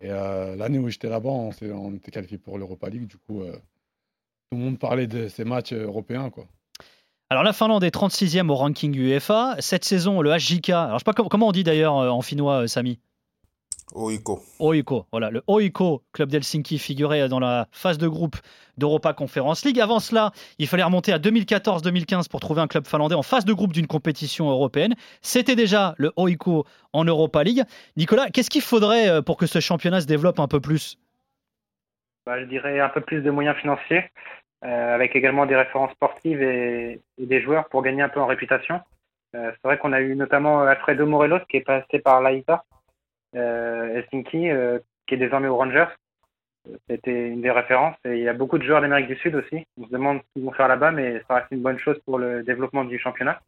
[0.00, 3.06] Et euh, l'année où j'étais là-bas, on, on, était qualifié pour l'Europa League.
[3.06, 6.30] Du coup, euh, tout le monde parlait de ces matchs européens.
[6.30, 6.46] Quoi.
[7.28, 9.56] Alors la Finlande est 36e au ranking UEFA.
[9.58, 12.98] Cette saison, le HJK, alors je sais pas comment on dit d'ailleurs en finnois, Samy?
[13.94, 14.40] Oiko.
[14.60, 15.30] Oiko, voilà.
[15.30, 18.36] Le Oiko, club d'Helsinki, figurait dans la phase de groupe
[18.78, 19.80] d'Europa Conference League.
[19.80, 23.52] Avant cela, il fallait remonter à 2014-2015 pour trouver un club finlandais en phase de
[23.52, 24.94] groupe d'une compétition européenne.
[25.22, 27.62] C'était déjà le Oiko en Europa League.
[27.96, 30.98] Nicolas, qu'est-ce qu'il faudrait euh, pour que ce championnat se développe un peu plus?
[32.26, 34.04] Bah, Je dirais un peu plus de moyens financiers,
[34.64, 38.80] euh, avec également des références sportives et, des joueurs pour gagner un peu en réputation.
[39.34, 42.64] Euh, c'est vrai qu'on a eu notamment Alfredo Morelos qui est passé par l'AITA
[43.34, 45.86] Helsinki, euh, qui est désormais aux Rangers.
[46.88, 47.96] c'était une des références.
[48.04, 49.64] Et il y a beaucoup de joueurs d'Amérique du Sud aussi.
[49.78, 52.18] On se demande ce qu'ils vont faire là-bas, mais ça reste une bonne chose pour
[52.18, 53.40] le développement du championnat.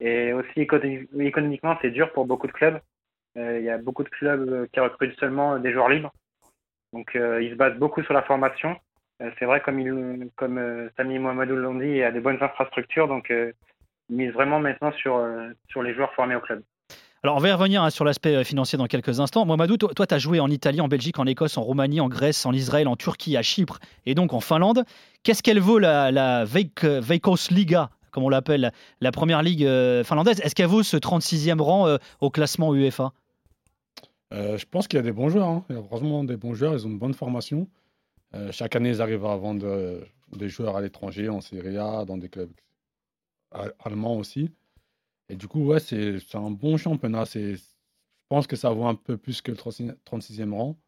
[0.00, 2.80] Et aussi économiquement, c'est dur pour beaucoup de clubs.
[3.36, 6.12] Euh, il y a beaucoup de clubs qui recrutent seulement des joueurs libres.
[6.92, 8.76] Donc euh, ils se basent beaucoup sur la formation.
[9.22, 12.42] Euh, c'est vrai, comme, il, comme Sami Mohamedou l'ont dit, il y a des bonnes
[12.42, 13.08] infrastructures.
[13.08, 16.62] Donc ils misent vraiment maintenant sur les joueurs formés au club.
[17.24, 19.46] Alors, on va y revenir hein, sur l'aspect financier dans quelques instants.
[19.46, 22.44] Mohamedou, toi, tu as joué en Italie, en Belgique, en Écosse, en Roumanie, en Grèce,
[22.44, 24.84] en Israël, en Turquie, à Chypre et donc en Finlande.
[25.22, 30.38] Qu'est-ce qu'elle vaut la, la Veikos Liga comme on l'appelle, la première ligue euh, finlandaise?
[30.40, 33.14] Est-ce qu'elle vaut ce 36e rang euh, au classement UEFA?
[34.34, 35.48] Euh, Je pense qu'il y a des bons joueurs.
[35.48, 35.64] Hein.
[35.70, 36.74] Il y a vraiment des bons joueurs.
[36.74, 37.68] Ils ont une bonne formation.
[38.50, 40.04] chaque année, ils arrivent à vendre
[40.36, 42.52] des joueurs à l'étranger, en Serie A, dans des clubs
[43.82, 44.50] allemands aussi.
[45.34, 47.24] Et du coup, ouais, c'est un bon championnat.
[47.24, 47.56] Je
[48.28, 50.78] pense que ça vaut un peu plus que le 36e rang.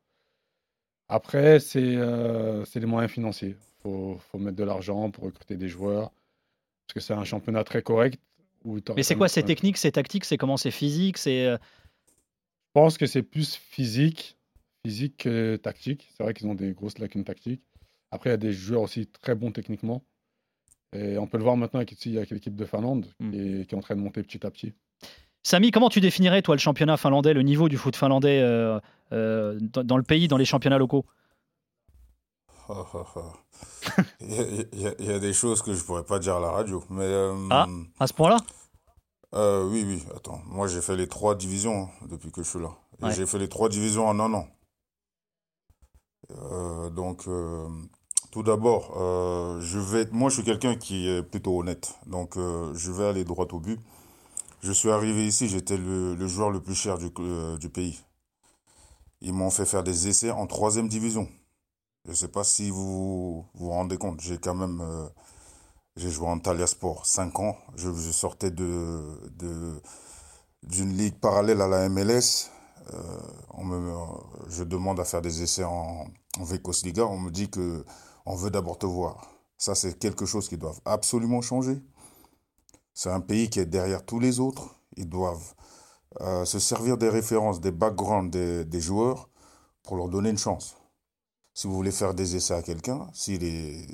[1.09, 3.57] Après, c'est les moyens financiers.
[3.59, 6.13] Il faut, faut, mettre de l'argent pour recruter des joueurs.
[6.87, 8.21] Parce que c'est un championnat très correct.
[8.95, 9.29] Mais c'est quoi?
[9.29, 10.57] C'est technique, c'est tactique, c'est comment?
[10.57, 11.19] C'est physique?
[11.19, 11.47] C'est...
[11.47, 14.39] Euh Je pense que c'est plus physique,
[14.85, 16.09] physique que tactique.
[16.17, 17.65] C'est vrai qu'ils ont des grosses lacunes tactiques.
[18.13, 20.05] Après, il y a des joueurs aussi très bons techniquement.
[20.93, 23.31] Et on peut le voir maintenant avec, avec l'équipe de Finlande hmm.
[23.31, 24.73] qui, est, en train de monter petit à petit.
[25.43, 28.81] Samy, comment tu définirais, toi, le championnat finlandais, le niveau du foot finlandais euh,
[29.13, 31.05] euh, dans, le pays, dans les championnats locaux?
[34.21, 34.67] Il,
[35.01, 36.83] y a, des choses que je pourrais pas dire à la radio.
[36.91, 37.67] Mais, euh, ah,
[38.01, 38.39] à ce point-là?
[39.35, 40.03] Euh, Oui, oui.
[40.17, 42.71] Attends, moi j'ai fait les trois divisions hein, depuis que je suis là.
[43.13, 44.49] J'ai fait les trois divisions en un an.
[46.33, 47.29] Euh, donc,
[48.37, 48.93] tout d'abord,
[49.63, 50.07] je vais.
[50.13, 51.95] Moi, je suis quelqu'un qui est plutôt honnête.
[52.05, 53.81] Donc, je vais aller droit au but.
[54.61, 57.11] Je suis arrivé ici, j'étais le, joueur le plus cher du,
[57.59, 57.99] du pays.
[59.23, 61.27] Ils m'ont fait faire des essais en troisième division.
[62.05, 65.09] Je ne sais pas si vous vous rendez compte, j'ai quand même euh,
[65.97, 67.57] j'ai joué en Talia Sport 5 ans.
[67.75, 69.81] Je, sortais d'une
[70.95, 72.51] ligue parallèle à la MLS.
[72.93, 73.01] Euh,
[73.55, 73.95] on me,
[74.51, 76.07] je demande à faire des essais en,
[76.39, 76.45] en
[76.85, 77.07] Liga.
[77.07, 77.83] On me dit que
[78.27, 79.31] on veut d'abord te voir.
[79.57, 81.81] Ça, c'est quelque chose qui doit absolument changer.
[82.93, 84.75] C'est un pays qui est derrière tous les autres.
[84.97, 85.55] Ils doivent
[86.21, 89.29] euh, se servir des références, des backgrounds des, des joueurs
[89.83, 90.77] pour leur donner une chance.
[91.55, 93.41] Si vous voulez faire des essais à quelqu'un, s'il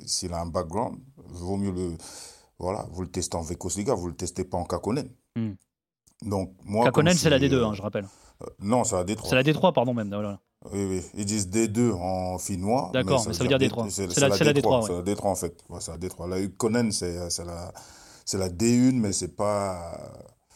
[0.05, 1.97] s'il a un background, vaut mieux le,
[2.59, 5.09] voilà, vous le testez en Vekosliga, vous le testez pas en Kakonen.
[5.35, 5.53] Hmm.
[6.23, 6.85] Donc moi.
[6.85, 8.07] Kakonen, c'est la D2, hein, je rappelle.
[8.41, 9.29] Euh, non, c'est la D3.
[9.29, 10.09] C'est la D3, pardon même.
[10.71, 11.01] Oui, oui.
[11.15, 12.89] Ils disent D2 en finnois.
[12.93, 13.89] D'accord, mais ça, veut dire D3.
[13.89, 14.37] C'est la, D3.
[14.37, 15.63] C'est la D3 en fait.
[15.79, 16.29] c'est la D3.
[16.29, 17.73] La Konen, c'est la,
[18.33, 19.97] la D1, mais c'est pas.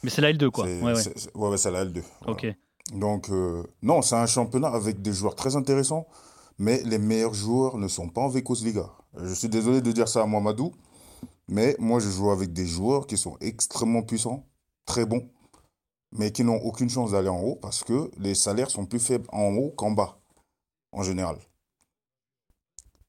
[0.03, 0.65] Mais c'est la L2, quoi.
[0.65, 0.93] Ouais,
[1.35, 1.57] ouais.
[1.57, 2.01] c'est la L2.
[2.27, 2.47] Ok.
[2.93, 6.07] Donc, euh, non, c'est un championnat avec des joueurs très intéressants
[6.59, 8.89] mais les meilleurs joueurs ne sont pas en Vekos Liga.
[9.21, 10.73] Je suis désolé de dire ça à Mohamedou,
[11.47, 14.45] mais moi je joue avec des joueurs qui sont extrêmement puissants,
[14.85, 15.29] très bons,
[16.11, 19.27] mais qui n'ont aucune chance d'aller en haut parce que les salaires sont plus faibles
[19.31, 20.19] en haut qu'en bas,
[20.91, 21.37] en général.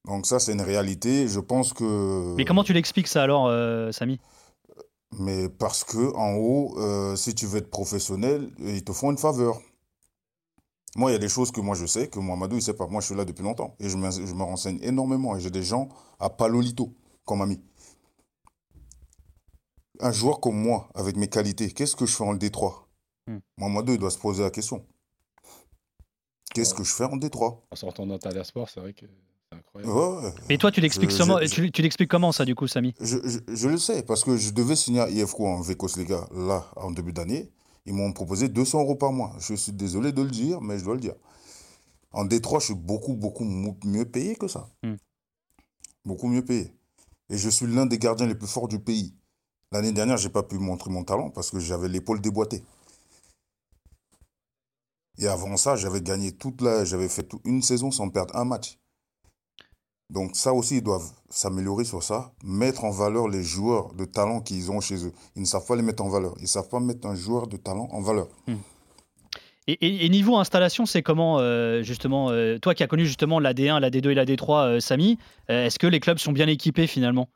[0.05, 1.29] Donc ça, c'est une réalité.
[1.29, 2.35] Je pense que...
[2.37, 4.19] Mais comment tu l'expliques ça alors, euh, Samy?
[5.19, 9.19] Mais parce que en haut, euh, si tu veux être professionnel, ils te font une
[9.19, 9.61] faveur.
[10.97, 12.75] Moi, il y a des choses que moi je sais, que Mohamedou, il ne sait
[12.75, 12.87] pas.
[12.87, 15.37] Moi, je suis là depuis longtemps et je me, je me renseigne énormément.
[15.37, 17.61] Et j'ai des gens à Palolito comme ami.
[20.01, 22.88] Un joueur comme moi, avec mes qualités, qu'est-ce que je fais en D3
[23.29, 23.41] hmm.
[23.59, 24.85] Mohamedou, il doit se poser la question.
[26.55, 29.07] Qu'est-ce que je fais en D3 En sortant d'un Sport, c'est vrai que
[29.51, 30.35] c'est incroyable.
[30.49, 32.95] Mais toi, tu l'expliques comment, tu, tu comment ça, du coup, Samy?
[33.01, 33.17] Je,
[33.49, 36.91] je, le sais, parce que je devais signer à IFCO en Vekos Liga, là, en
[36.91, 37.51] début d'année.
[37.87, 39.35] Ils m'ont proposé 200 euros par mois.
[39.39, 41.15] Je suis désolé de le dire, mais je dois le dire.
[42.13, 44.69] En Détroit, je suis beaucoup, beaucoup mieux payé que ça.
[44.83, 44.97] Hmm.
[46.05, 46.75] Beaucoup mieux payé.
[47.31, 49.15] Et je suis l'un des gardiens les plus forts du pays.
[49.73, 52.63] L'année dernière, je n'ai pas pu montrer mon talent parce que j'avais l'épaule déboîtée.
[55.19, 58.79] Et avant ça, j'avais gagné toute la, j'avais fait une saison sans perdre un match.
[60.11, 64.41] Donc ça aussi, ils doivent s'améliorer sur ça, mettre en valeur les joueurs de talent
[64.41, 65.13] qu'ils ont chez eux.
[65.37, 66.35] Ils ne savent pas les mettre en valeur.
[66.39, 68.29] Ils ne savent pas mettre un joueur de talent en valeur.
[68.47, 68.57] Hmm.
[69.67, 73.81] Et, niveau installation, c'est comment euh, justement euh, Toi qui as connu justement la D1,
[73.81, 77.29] la D2 et la D3, euh, Samy, est-ce que les clubs sont bien équipés finalement?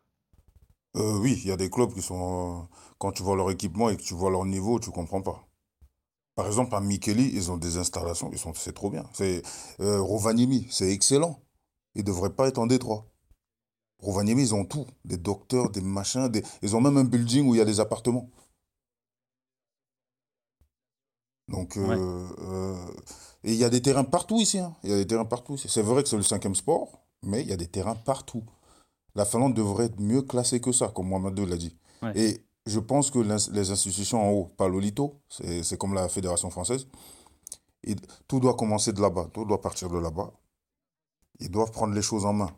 [0.94, 2.68] Oui, il y a des clubs qui sont.
[2.98, 5.44] quand tu vois leur équipement et que tu vois leur niveau, tu comprends pas.
[6.34, 9.04] Par exemple, à Mikeli, ils ont des installations, ils sont, c'est trop bien.
[9.12, 9.42] C'est
[9.78, 11.40] Rovaniemi, c'est excellent.
[11.94, 13.06] Ils ne devraient pas être en Détroit.
[13.98, 14.86] Rovaniemi, ils ont tout.
[15.04, 16.28] Des docteurs, des machins.
[16.28, 16.42] Des...
[16.62, 18.30] Ils ont même un building où il y a des appartements.
[21.48, 22.86] Donc, euh, euh,
[23.44, 24.58] et il y a des terrains partout ici.
[24.58, 24.74] hein.
[24.84, 25.54] Il y a des terrains partout.
[25.54, 25.68] ici.
[25.68, 28.42] C'est vrai que c'est le cinquième sport, mais il y a des terrains partout.
[29.14, 31.76] La Finlande devrait être mieux classée que ça, comme Mohamedou l'a dit.
[32.02, 32.12] Ouais.
[32.18, 36.50] Et je pense que les institutions en haut, pas l'OLITO, c'est c'est comme la Fédération
[36.50, 36.86] française,
[37.84, 37.96] et
[38.28, 40.32] tout doit commencer de là-bas, tout doit partir de là-bas.
[41.40, 42.54] Ils doivent prendre les choses en main.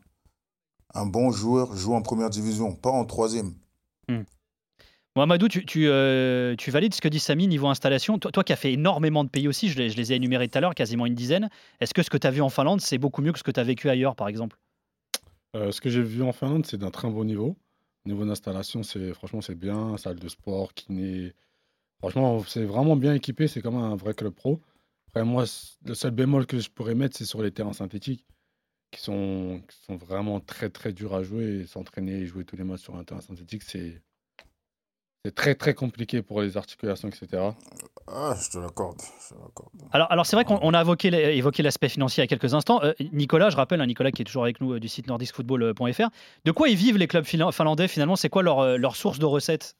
[0.95, 3.55] Un bon joueur joue en première division, pas en troisième.
[5.17, 8.19] Mohamedou, tu, tu, euh, tu valides ce que dit Samy niveau installation.
[8.19, 10.49] Toi, toi qui as fait énormément de pays aussi, je les, je les ai énumérés
[10.49, 11.51] tout à l'heure, quasiment une dizaine.
[11.81, 13.53] Est-ce que ce que tu as vu en Finlande, c'est beaucoup mieux que ce que
[13.53, 14.59] tu as vécu ailleurs, par exemple?
[15.55, 17.57] Euh, ce que j'ai vu en Finlande, c'est d'un très bon niveau.
[18.07, 21.33] Niveau d'installation, c'est franchement c'est bien, salle de sport, kiné.
[21.99, 24.61] Franchement, c'est vraiment bien équipé, c'est comme un vrai club pro.
[25.09, 25.45] Après, moi,
[25.87, 28.27] le seul bémol que je pourrais mettre, c'est sur les terrains synthétiques,
[28.91, 31.67] qui sont, vraiment très très durs à jouer.
[31.67, 34.03] S'entraîner et jouer tous les matchs sur un terrain synthétique, c'est
[35.25, 37.43] c'est très très compliqué pour les articulations, etc.
[38.07, 39.01] Ah, je te l'accorde.
[39.01, 39.73] je te l'accorde.
[39.93, 42.83] Alors, alors c'est vrai qu'on on a évoqué, l'aspect financier il y a quelques instants.
[42.83, 46.11] Euh, Nicolas, je rappelle, hein, Nicolas qui est toujours avec nous euh, du site nordiskfootball.fr.
[46.45, 48.17] De quoi ils vivent les clubs finla- finlandais finalement?
[48.17, 49.77] C'est quoi leur, euh, leur source de recettes?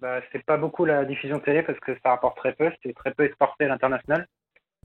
[0.00, 2.70] Bah, c'est pas beaucoup la diffusion télé parce que ça rapporte très peu.
[2.82, 4.26] C'est très peu exporté à l'international.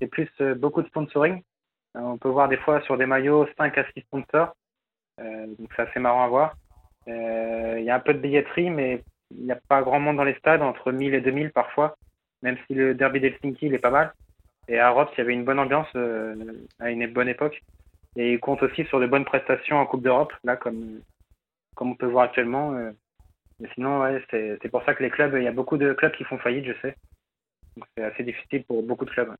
[0.02, 1.42] C'est plus euh, beaucoup de sponsoring.
[1.96, 4.54] Euh, on peut voir des fois sur des maillots 5 à 6 sponsors.
[5.22, 6.56] Euh, donc c'est assez marrant à voir.
[7.08, 10.18] Euh, Il y a un peu de billetterie, mais il n'y a pas grand monde
[10.18, 11.96] dans les stades, entre 1000 et 2000 parfois,
[12.42, 14.14] même si le derby d'Helsinki il est pas mal.
[14.68, 16.36] Et à Rhodes, il y avait une bonne ambiance euh,
[16.80, 17.62] à une bonne époque.
[18.16, 21.02] Et il compte aussi sur de bonnes prestations en Coupe d'Europe, là, comme,
[21.76, 22.74] comme on peut voir actuellement.
[22.76, 22.92] euh,
[23.60, 26.14] mais sinon, ouais, c'est pour ça que les clubs, il y a beaucoup de clubs
[26.14, 26.96] qui font faillite, je sais.
[27.78, 29.34] Donc c'est assez difficile pour beaucoup de clubs.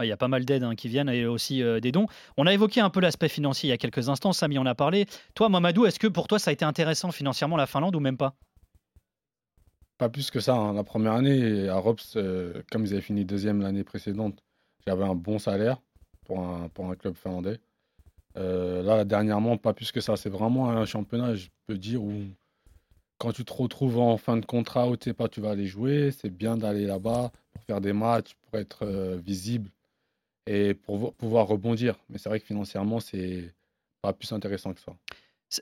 [0.00, 2.06] Il y a pas mal d'aides hein, qui viennent et aussi euh, des dons.
[2.36, 4.32] On a évoqué un peu l'aspect financier il y a quelques instants.
[4.32, 5.06] Samy en a parlé.
[5.34, 8.16] Toi, Mamadou, est-ce que pour toi ça a été intéressant financièrement la Finlande ou même
[8.16, 8.34] pas?
[9.98, 10.54] Pas plus que ça.
[10.54, 10.72] hein.
[10.72, 14.42] La première année, à Rops, euh, comme ils avaient fini deuxième l'année précédente,
[14.86, 15.80] j'avais un bon salaire
[16.24, 17.60] pour un, club finlandais.
[18.38, 20.16] Euh, là, dernièrement, pas plus que ça.
[20.16, 22.24] C'est vraiment un championnat, je peux dire, où
[23.18, 25.66] quand tu te retrouves en fin de contrat où tu sais pas tu vas aller
[25.66, 28.86] jouer, c'est bien d'aller là-bas pour faire des matchs, pour être
[29.24, 29.70] visible
[30.46, 31.96] et pour vo- pouvoir rebondir.
[32.08, 33.54] Mais c'est vrai que financièrement, c'est
[34.02, 34.92] pas plus intéressant que ça.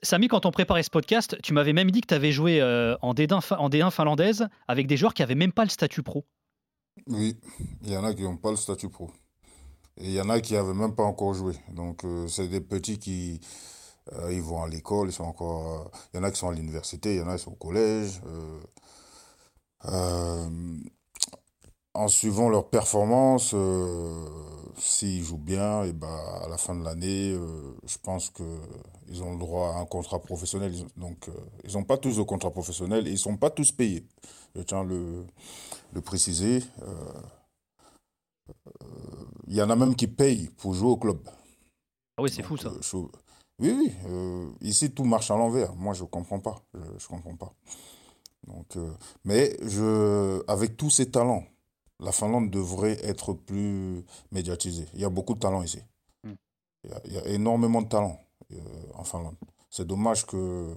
[0.03, 2.97] Samy, quand on préparait ce podcast, tu m'avais même dit que tu avais joué euh,
[3.03, 6.03] en, D1, fin- en D1 finlandaise avec des joueurs qui avaient même pas le statut
[6.03, 6.25] pro.
[7.09, 7.37] Oui,
[7.83, 9.11] il y en a qui n'ont pas le statut pro.
[9.97, 11.55] Et il y en a qui n'avaient même pas encore joué.
[11.73, 13.41] Donc, euh, c'est des petits qui
[14.13, 15.91] euh, ils vont à l'école, ils sont encore.
[16.15, 17.57] il y en a qui sont à l'université, il y en a qui sont au
[17.57, 18.21] collège.
[18.27, 18.61] euh,
[19.87, 20.49] euh,
[21.95, 24.25] en suivant leur performance, euh,
[24.81, 29.33] s'ils jouent bien, et bah, à la fin de l'année, euh, je pense qu'ils ont
[29.33, 30.75] le droit à un contrat professionnel.
[30.97, 31.33] Donc, euh,
[31.65, 34.07] ils n'ont pas tous de contrat professionnel et ils ne sont pas tous payés.
[34.57, 35.25] Je tiens à le,
[35.93, 36.63] le préciser.
[36.83, 37.13] Euh,
[39.47, 41.19] Il y en a même qui payent pour jouer au club.
[42.17, 42.69] Ah oui, c'est fou ça.
[42.69, 42.97] Euh, je-
[43.59, 43.93] Oui, oui.
[44.07, 45.75] euh, ici, tout marche à l'envers.
[45.75, 46.63] Moi, je ne comprends pas.
[46.99, 47.53] Je, comprends pas.
[48.47, 48.91] Donc, euh,
[49.25, 51.45] mais je, avec tous ces talents,
[52.01, 54.87] la Finlande devrait être plus médiatisée.
[54.95, 55.81] Il y a beaucoup de talents ici.
[56.25, 56.33] Hmm.
[56.85, 58.19] Il y a, il y a énormément de talents
[58.53, 58.57] euh,
[58.95, 59.37] en Finlande.
[59.71, 60.77] C'est dommage que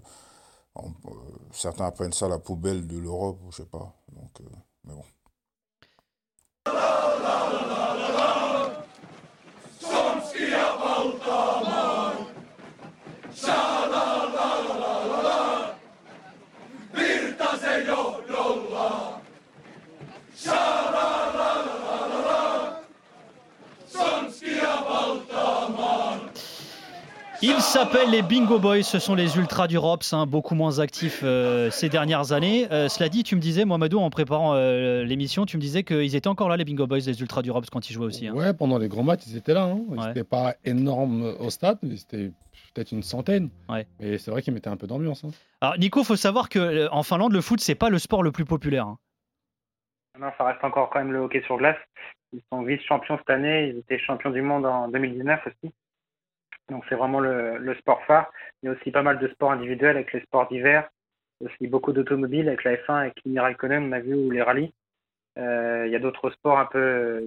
[0.76, 1.14] on- euh,
[1.52, 3.94] certains apprennent ça à la poubelle de l'Europe, je sais pas.
[4.12, 4.46] Donc, euh,
[4.86, 5.04] mais bon.
[27.46, 31.70] Ils s'appellent les Bingo Boys, ce sont les Ultras d'Europe, hein, beaucoup moins actifs euh,
[31.72, 32.72] ces dernières années.
[32.72, 36.16] Euh, cela dit, tu me disais, Mohamedou, en préparant euh, l'émission, tu me disais qu'ils
[36.16, 38.28] étaient encore là, les Bingo Boys, les Ultras d'Europe, quand ils jouaient aussi.
[38.28, 38.34] hein.
[38.34, 39.64] Ouais, pendant les grands matchs, ils étaient là.
[39.64, 39.82] Hein.
[39.92, 40.08] Ils Ouais.
[40.08, 42.32] n'étaient pas énormes au stade, mais c'était
[42.74, 43.50] peut-être une centaine.
[43.68, 43.86] Ouais.
[44.00, 45.26] Mais c'est vrai qu'ils mettaient un peu d'ambiance.
[45.26, 45.32] hein.
[45.60, 48.32] Alors, Nico, faut savoir que euh, en Finlande, le foot, c'est pas le sport le
[48.32, 48.88] plus populaire.
[48.88, 48.98] hein.
[50.18, 51.76] Non, ça reste encore quand même le hockey sur glace.
[52.32, 53.68] Ils sont vice-champions cette année.
[53.74, 55.74] Ils étaient champions du monde en 2019 aussi.
[56.70, 58.32] Donc c'est vraiment le, le sport phare.
[58.62, 60.90] Il y a aussi pas mal de sports individuels avec les sports d'hiver.
[61.42, 64.14] Il y a aussi beaucoup d'automobiles avec la F1 avec Kimi Raikkonen, on a vu,
[64.16, 64.74] ou les rallyes.
[65.38, 67.22] Euh, il y a d'autres sports un peu euh,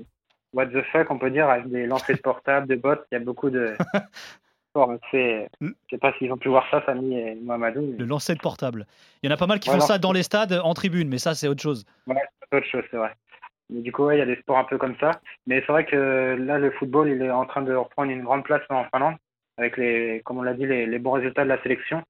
[0.53, 3.05] what the fuck, on peut dire, avec des lancers de portables, de bottes.
[3.13, 3.75] Il y a beaucoup de
[4.71, 4.93] sports.
[5.13, 5.49] Je
[5.91, 7.83] sais pas s'ils ont pu voir ça, Samy et Mohamedou.
[7.83, 8.87] mais- Le lancer de portable.
[9.23, 11.09] Il y en a pas mal qui Ouais, font ça dans les stades, en tribune,
[11.09, 11.85] mais ça, c'est autre chose.
[12.07, 12.17] Ouais,
[12.51, 13.13] c'est autre chose, c'est vrai.
[13.69, 15.11] Mais du coup, ouais, il y a des sports un peu comme ça.
[15.47, 18.45] Mais c'est vrai que là, le football, il est en train de reprendre une grande
[18.45, 19.17] place en Finlande,
[19.57, 22.03] avec les, comme on l'a dit, les, bons résultats de la sélection.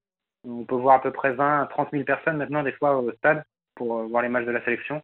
[0.43, 3.11] On peut voir à peu près 20 à 30 000 personnes maintenant, des fois, au
[3.13, 3.43] stade,
[3.75, 5.01] pour euh, voir les matchs de la sélection.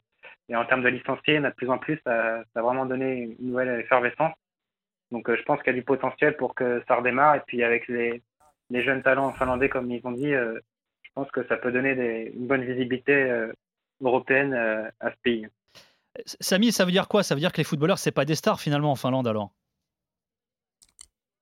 [0.49, 3.36] Et en termes de licenciés, il a de plus en plus, ça, a vraiment donné
[3.39, 4.34] une nouvelle effervescence.
[5.12, 7.36] Donc euh, je pense qu'il y a du potentiel pour que ça redémarre.
[7.36, 8.21] Et puis avec les,
[8.71, 10.60] jeunes talents finlandais, comme ils ont dit, euh,
[11.03, 13.32] je pense que ça peut donner une bonne visibilité
[14.01, 14.53] européenne
[14.99, 15.47] à ce pays.
[16.25, 17.21] Samy, ça veut dire quoi?
[17.21, 19.51] Ça veut dire que les footballeurs, c'est pas des stars finalement en Finlande alors?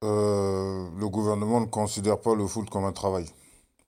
[0.04, 3.26] Euh, le gouvernement ne considère pas le foot comme un travail.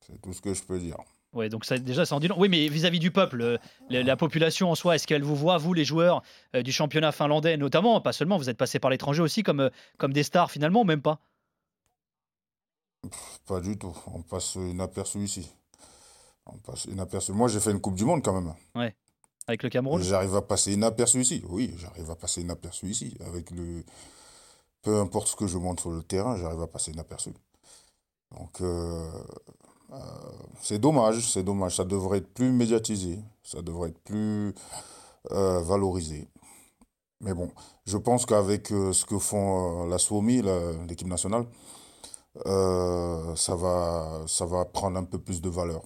[0.06, 0.98] C'est tout ce que je peux dire.
[1.34, 2.36] Ouais, donc ça, déjà, ça en dit long.
[2.38, 3.58] Oui, mais vis-à-vis du peuple, euh,
[3.90, 6.22] la, la population en soi, est-ce qu'elle vous voit, vous les joueurs
[6.56, 10.14] euh, du championnat finlandais notamment, pas seulement, vous êtes passés par l'étranger aussi comme, comme
[10.14, 11.20] des stars finalement, ou même pas?
[13.48, 13.96] Pas du tout.
[14.14, 15.50] On passe inaperçu ici.
[16.46, 17.32] On passe inaperçu.
[17.32, 18.54] Moi, j'ai fait une Coupe du Monde quand même.
[19.48, 20.02] avec le Cameroun?
[20.04, 21.44] J'arrive à passer inaperçu ici.
[21.50, 23.18] Oui, j'arrive à passer inaperçu ici.
[23.26, 23.84] Avec le...
[24.84, 27.32] Peu importe ce que je montre sur le terrain, j'arrive à passer inaperçu.
[28.38, 29.10] Donc, euh,
[29.94, 29.98] euh,
[30.62, 31.78] c'est dommage, c'est dommage.
[31.78, 33.20] Ça devrait être plus médiatisé.
[33.44, 34.54] Ça devrait être plus
[35.32, 36.28] euh, valorisé.
[37.22, 37.50] Mais bon,
[37.86, 40.42] je pense qu'avec ce que font la SWOMI,
[40.90, 41.46] l'équipe nationale,
[42.44, 45.84] ça va, prendre un peu plus de valeur.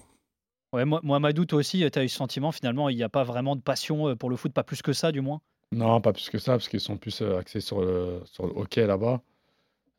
[0.74, 3.24] Ouais, moi, Mohamedou, toi aussi, tu as eu ce sentiment finalement, il n'y a pas
[3.24, 5.42] vraiment de passion pour le foot, pas plus que ça du moins?
[5.72, 8.54] Non, pas plus que ça, parce qu'ils sont plus euh, axés sur le, sur le
[8.56, 9.22] hockey là-bas.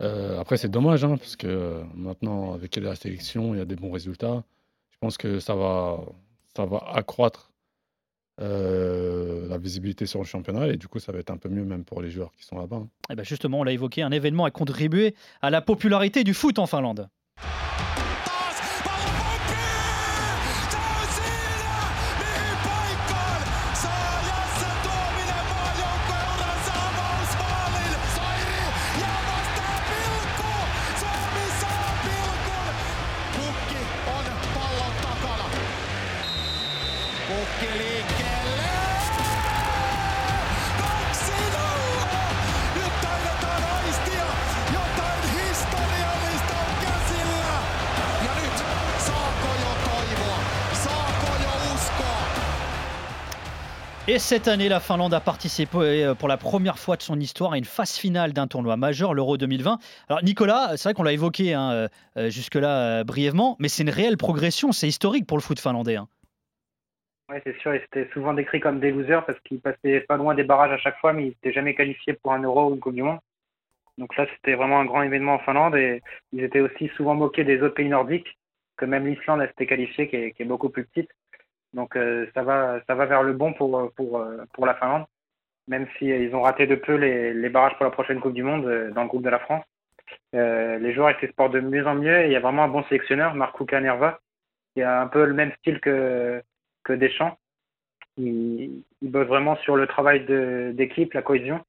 [0.01, 3.65] Euh, après, c'est dommage, hein, parce que euh, maintenant, avec la sélection, il y a
[3.65, 4.45] des bons résultats.
[4.91, 6.01] Je pense que ça va,
[6.93, 7.51] accroître
[8.39, 11.85] la visibilité sur le championnat, et du coup, ça va être un peu mieux même
[11.85, 12.77] pour les joueurs qui sont là-bas.
[12.77, 12.89] hein.
[13.11, 16.59] Eh ben justement, on l'a évoqué, un événement a contribué à la popularité du foot
[16.59, 17.09] en Finlande.
[54.11, 57.53] Et cette année, la Finlande a participé euh, pour la première fois de son histoire
[57.53, 59.79] à une phase finale d'un tournoi majeur, l'Euro 2020.
[60.09, 63.91] Alors Nicolas, c'est vrai qu'on l'a évoqué hein, euh, euh, jusque-là brièvement, mais c'est une
[63.91, 65.97] réelle progression, c'est historique pour le foot finlandais.
[65.97, 66.09] hein.
[67.29, 70.35] Ouais, c'est sûr, ils étaient souvent décrits comme des losers parce qu'ils passaient pas loin
[70.35, 72.81] des barrages à chaque fois, mais ils n'étaient jamais qualifiés pour un Euro ou une
[72.81, 73.03] Coupe du.
[73.99, 76.01] Donc là, c'était vraiment un grand événement en Finlande et
[76.33, 78.39] ils étaient aussi souvent moqués des autres pays nordiques,
[78.79, 81.11] que même l'Islande, s'était qualifiée, qui est beaucoup plus petite.
[81.75, 85.07] Donc euh, ça va, ça va vers le bon pour pour euh, pour la Finlande,
[85.69, 88.35] même si euh, ils ont raté de peu les, les barrages pour la prochaine Coupe
[88.35, 89.65] du Monde euh, dans le groupe de la France.
[90.35, 92.69] Euh, les joueurs étaient sport de mieux en mieux et il y a vraiment un
[92.69, 94.21] bon sélectionneur, Marco Canerva,
[94.75, 96.43] qui a un peu le même style que
[96.85, 97.37] que Deschamps.
[98.17, 100.25] Il, bosse vraiment sur le travail
[100.75, 101.65] d'équipe, la cohésion.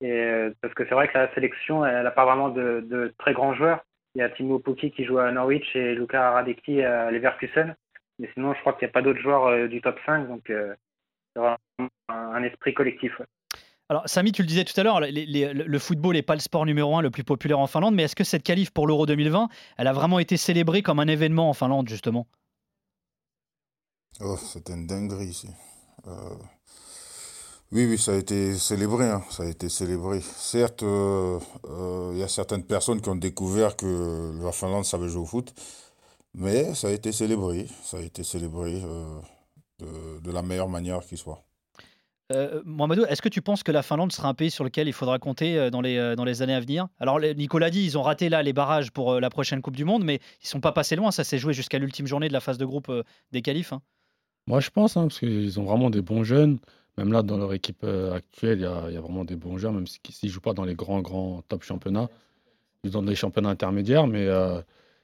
[0.00, 3.14] Et, euh, parce que c'est vrai que la sélection, elle n'a pas vraiment de, de
[3.18, 3.84] très grands joueurs.
[4.14, 7.76] Il y a Timo Pukki qui joue à Norwich et Luca Radecki à Leverkusen.
[8.22, 10.28] Mais sinon, je crois qu'il n'y a pas d'autres joueurs euh, du top 5.
[10.28, 10.74] Donc, euh,
[11.34, 11.58] c'est vraiment
[12.08, 13.18] un, un esprit collectif.
[13.18, 13.26] ouais.
[13.88, 16.40] Alors Samy, tu le disais tout à l'heure, les- les- le football n'est pas le
[16.40, 19.04] sport numéro un le plus populaire en Finlande, mais est-ce que cette qualif pour l'Euro
[19.06, 22.26] 2020, elle a vraiment été célébrée comme un événement en Finlande justement?
[24.20, 25.48] Oh, c'était une dinguerie ici.
[26.06, 26.10] Euh,
[27.72, 29.06] Oui, oui, ça a été célébré.
[29.08, 30.20] hein, Ça a été célébré.
[30.20, 35.08] Certes, euh, euh, il y a certaines personnes qui ont découvert que la Finlande savait
[35.08, 35.54] jouer au foot,
[36.34, 37.66] mais ça a été célébré.
[37.82, 39.20] Ça a été célébré euh,
[39.78, 41.42] de, de la meilleure manière qui soit.
[42.32, 44.94] Euh, Mohamedou, est-ce que tu penses que la Finlande sera un pays sur lequel il
[44.94, 46.88] faudra compter euh, dans les, euh, dans les années à venir?
[46.98, 49.84] Alors, les- Nicolas dit, ils ont raté là les barrages pour la prochaine Coupe du
[49.84, 51.10] Monde, mais ils sont pas passés loin.
[51.10, 52.90] Ça s'est joué jusqu'à l'ultime journée de la phase de groupe
[53.32, 53.72] des qualifs.
[53.72, 53.82] hein.
[54.46, 56.58] Moi, je pense, hein, parce qu'ils ont vraiment des bons jeunes.
[56.96, 59.58] Même là, dans leur équipe actuelle, il y a, il y a vraiment des bons
[59.58, 62.08] joueurs, même si- s'ils ne jouent pas dans les grands, grands top championnats.
[62.84, 64.60] Ils sont dans des championnats intermédiaires, mais euh,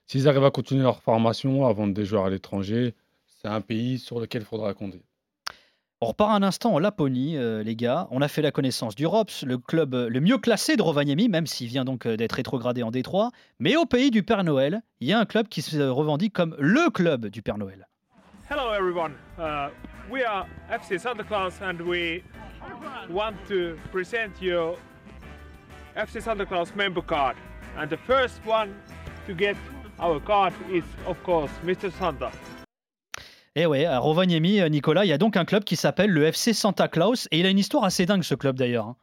[0.09, 2.94] s'ils arrivent à continuer leur formation, à vendre des joueurs à l'étranger,
[3.27, 5.03] c'est un pays sur lequel il faudra compter.
[6.01, 8.07] On repart un instant en Laponie, euh, les gars.
[8.11, 11.29] On a fait la connaissance du ROPS, le club euh, le mieux classé de Rovaniemi,
[11.29, 13.33] même s'il vient donc euh, d'être rétrogradé en Détroit.
[13.59, 16.56] Mais au pays du Père Noël, il y a un club qui se revendique comme
[16.59, 17.88] le club du Père Noël.
[18.48, 19.13] Hello everyone.
[19.38, 19.69] Uh,
[20.11, 22.23] we are FC Santa Claus and we
[23.11, 24.77] want to present you
[25.96, 27.37] FC Santa Claus member card.
[27.77, 28.71] And the first one
[29.27, 29.56] to get
[30.01, 31.90] our card is of course Mr.
[31.90, 32.31] Santa.
[33.55, 36.25] Et ouais, à Rovaniemi, euh, Nicolas, il y a donc un club qui s'appelle le
[36.25, 37.27] FC Santa Claus.
[37.33, 38.87] Et il a une histoire assez dingue, ce club d'ailleurs.
[38.87, 38.96] hein.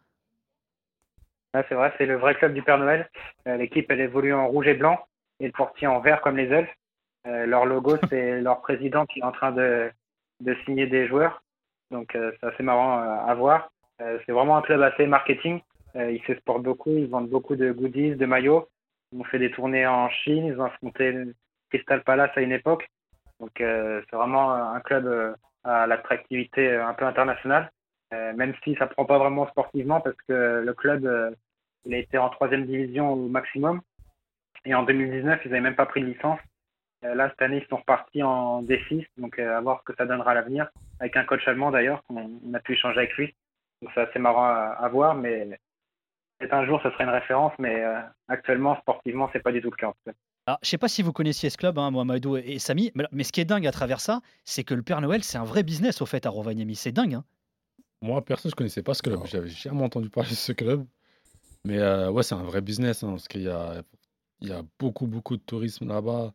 [1.53, 3.09] Ouais, c'est vrai, c'est le vrai club du Père Noël.
[3.47, 4.97] Euh, L'équipe, elle évolue en rouge et blanc
[5.39, 6.69] et le portier en vert comme les elfes.
[7.27, 9.89] Euh, leur logo, c'est leur président qui est en train de,
[10.41, 11.41] de signer des joueurs.
[11.91, 13.71] Donc euh, c'est assez marrant euh, à voir.
[14.01, 15.59] Euh, c'est vraiment un club assez marketing.
[15.95, 18.69] Euh, ils s'exportent beaucoup, ils vendent beaucoup de goodies, de maillots.
[19.11, 21.13] Ils ont fait des tournées en Chine, ils ont affronté
[21.69, 22.87] Crystal Palace à une époque.
[23.39, 25.33] Donc euh, c'est vraiment un club euh,
[25.63, 27.71] à l'attractivité euh, un peu internationale,
[28.13, 31.31] Euh, même si ça prend pas vraiment sportivement parce que le club euh,
[31.85, 33.81] il a été en troisième division au maximum.
[34.65, 36.39] Et en 2019, ils n'avaient même pas pris de licence.
[37.03, 39.95] Euh, là, cette année, ils sont repartis en D6, donc euh, à voir ce que
[39.97, 43.13] ça donnera à l'avenir, avec un coach allemand d'ailleurs, qu'on on a pu échanger avec
[43.15, 43.35] lui.
[43.81, 45.59] Donc c'est assez marrant à, à voir, mais
[46.37, 49.71] peut-être un jour, ce serait une référence, mais euh, actuellement, sportivement, c'est pas du tout
[49.71, 49.87] le cas.
[49.87, 50.11] en.
[50.47, 53.23] Alors, je sais pas si vous connaissiez ce club, hein, Mohamedou et Samy, mais, mais
[53.23, 55.63] ce qui est dingue à travers ça, c'est que le Père Noël, c'est un vrai
[55.63, 56.75] business au fait à Rovaniemi.
[56.75, 57.15] C'est dingue.
[57.15, 57.25] Hein
[58.01, 59.19] Moi, perso, je connaissais pas ce club.
[59.25, 60.85] J'avais jamais entendu parler de ce club.
[61.65, 63.81] Mais euh, ouais, c'est un vrai business hein, parce qu'il y a,
[64.41, 66.31] il y a beaucoup, beaucoup de tourisme là-bas.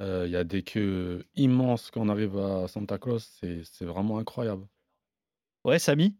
[0.00, 3.40] Euh, il y a des queues immenses quand on arrive à Santa Claus.
[3.40, 4.66] C'est vraiment incroyable.
[5.64, 6.16] Ouais, Samy?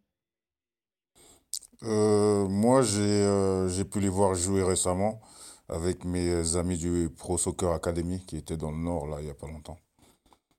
[1.83, 5.21] Moi, j'ai euh, j'ai pu les voir jouer récemment
[5.69, 9.31] avec mes amis du Pro Soccer Academy qui étaient dans le Nord, là, il n'y
[9.31, 9.79] a pas longtemps.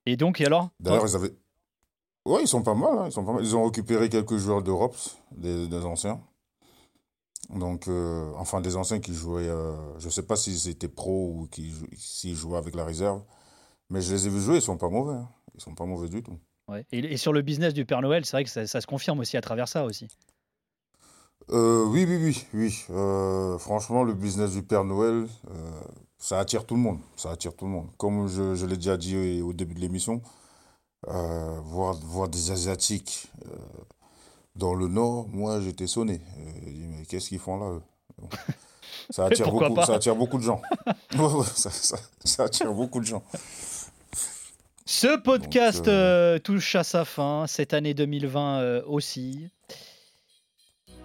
[0.05, 0.69] Et donc, et alors?
[0.79, 1.33] D'ailleurs, ils avaient.
[2.25, 3.43] Ouais, ils sont pas mal, hein, ils sont pas mal.
[3.43, 4.95] Ils ont récupéré quelques joueurs d'Europe,
[5.31, 6.21] des, des anciens.
[7.49, 9.47] Donc, euh, enfin, des anciens qui jouaient.
[9.47, 11.47] euh, je sais pas s'ils étaient pro ou
[11.95, 13.23] s'ils jouaient avec la réserve.
[13.89, 15.15] Mais je les ai vus jouer, ils sont pas mauvais.
[15.15, 15.27] hein.
[15.55, 16.37] Ils sont pas mauvais du tout.
[16.67, 16.85] Ouais.
[16.91, 19.19] Et, et sur le business du Père Noël, c'est vrai que ça, ça se confirme
[19.19, 20.07] aussi à travers ça aussi.
[21.51, 22.83] Euh, oui, oui, oui, oui.
[22.91, 25.71] Euh, franchement, le business du Père Noël, euh,
[26.17, 26.99] ça attire tout le monde.
[27.15, 27.87] Ça attire tout le monde.
[27.97, 30.21] Comme je, je l'ai déjà dit au début de l'émission,
[31.07, 33.27] voir, voir des Asiatiques
[34.55, 36.21] dans le Nord, moi, j'étais sonné.
[36.65, 37.81] Dit, mais qu'est-ce qu'ils font là, eux?
[39.11, 40.61] Ça, attire beaucoup, ça attire beaucoup de gens.
[41.15, 43.23] Ouais, ouais, ça, ça- ça attire beaucoup de gens.
[44.85, 49.47] Ce podcast euh, touche à sa fin, cette année 2020 euh, aussi.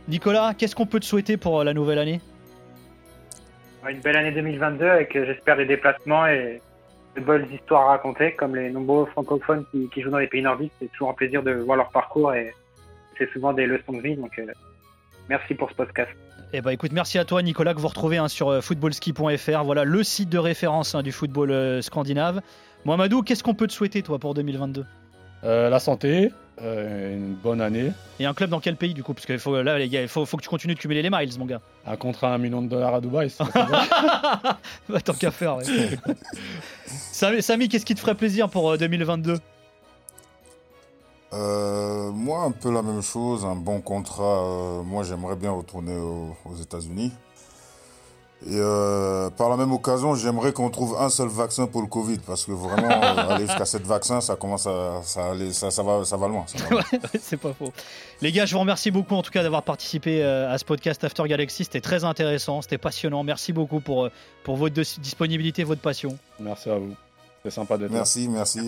[0.08, 2.20] Nicolas, qu'est-ce qu'on peut te souhaiter pour euh, la nouvelle année?
[3.88, 6.60] Une belle année 2022 avec, euh, j'espère, des déplacements et
[7.16, 10.42] de belles histoires à raconter, comme les nombreux francophones qui, qui jouent dans les pays
[10.42, 10.72] nordiques.
[10.80, 12.54] C'est toujours un plaisir de voir leur parcours et
[13.18, 14.16] c'est souvent des leçons de vie.
[14.16, 14.46] Donc, euh,
[15.28, 16.10] merci pour ce podcast.
[16.56, 19.64] Eh ben écoute, merci à toi Nicolas que vous retrouvez hein, sur footballski.fr.
[19.64, 22.42] Voilà le site de référence hein, du football euh, scandinave.
[22.84, 24.84] Mohamedou, qu'est-ce qu'on peut te souhaiter toi pour 2022
[25.42, 26.30] Euh, la santé,
[26.62, 27.92] euh, une bonne année.
[28.20, 29.12] Et un club dans quel pays du coup?
[29.14, 31.10] Parce que faut, là, les gars, il faut, faut que tu continues de cumuler les
[31.10, 31.60] miles, mon gars.
[31.86, 33.30] Un contrat à un million de dollars à Dubaï.
[33.30, 33.86] c'est pas mal.
[34.88, 35.56] Bah, tant qu'à faire.
[35.56, 35.64] ouais.
[36.86, 39.38] Samy, Samy, qu'est-ce qui te ferait plaisir pour euh, 2022
[41.32, 44.24] Euh, moi, un peu la même chose, un bon contrat.
[44.44, 47.12] euh, moi, j'aimerais bien retourner au- aux États-Unis.
[48.46, 52.18] Et euh, par la même occasion, j'aimerais qu'on trouve un seul vaccin pour le Covid,
[52.18, 55.82] parce que vraiment, euh, aller jusqu'à sept vaccins, ça commence à, ça, aller- ça, ça
[55.82, 56.44] va, ça va loin.
[56.70, 56.78] loin.
[56.78, 57.72] Ouais, ouais, c'est pas faux.
[58.20, 61.02] Les gars, je vous remercie beaucoup en tout cas d'avoir participé euh, à ce podcast
[61.04, 61.64] After Galaxy.
[61.64, 63.22] C'était très intéressant, c'était passionnant.
[63.24, 64.10] Merci beaucoup pour,
[64.42, 66.18] pour votre dis- disponibilité, votre passion.
[66.38, 66.94] Merci à vous.
[67.44, 67.96] C'est sympa d'être là.
[67.98, 68.60] Merci, merci.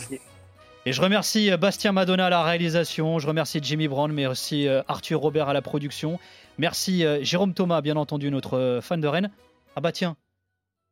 [0.86, 5.20] Et je remercie Bastien Madonna à la réalisation, je remercie Jimmy Brown, mais aussi Arthur
[5.20, 6.18] Robert à la production.
[6.58, 9.30] Merci Jérôme Thomas, bien entendu, notre fan de Rennes.
[9.78, 10.16] Ah bah tiens,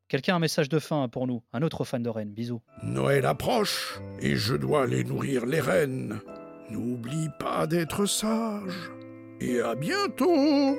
[0.08, 2.34] quelqu'un a un message de fin pour nous, un autre fan de Rennes.
[2.34, 2.60] Bisous.
[2.82, 6.20] Noël approche et je dois aller nourrir les rennes.
[6.68, 8.90] N'oublie pas d'être sage.
[9.40, 10.76] Et à bientôt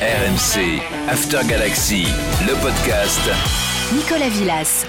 [0.00, 2.04] RMC After Galaxy,
[2.46, 3.20] le podcast.
[3.92, 4.86] Nicolas Villas.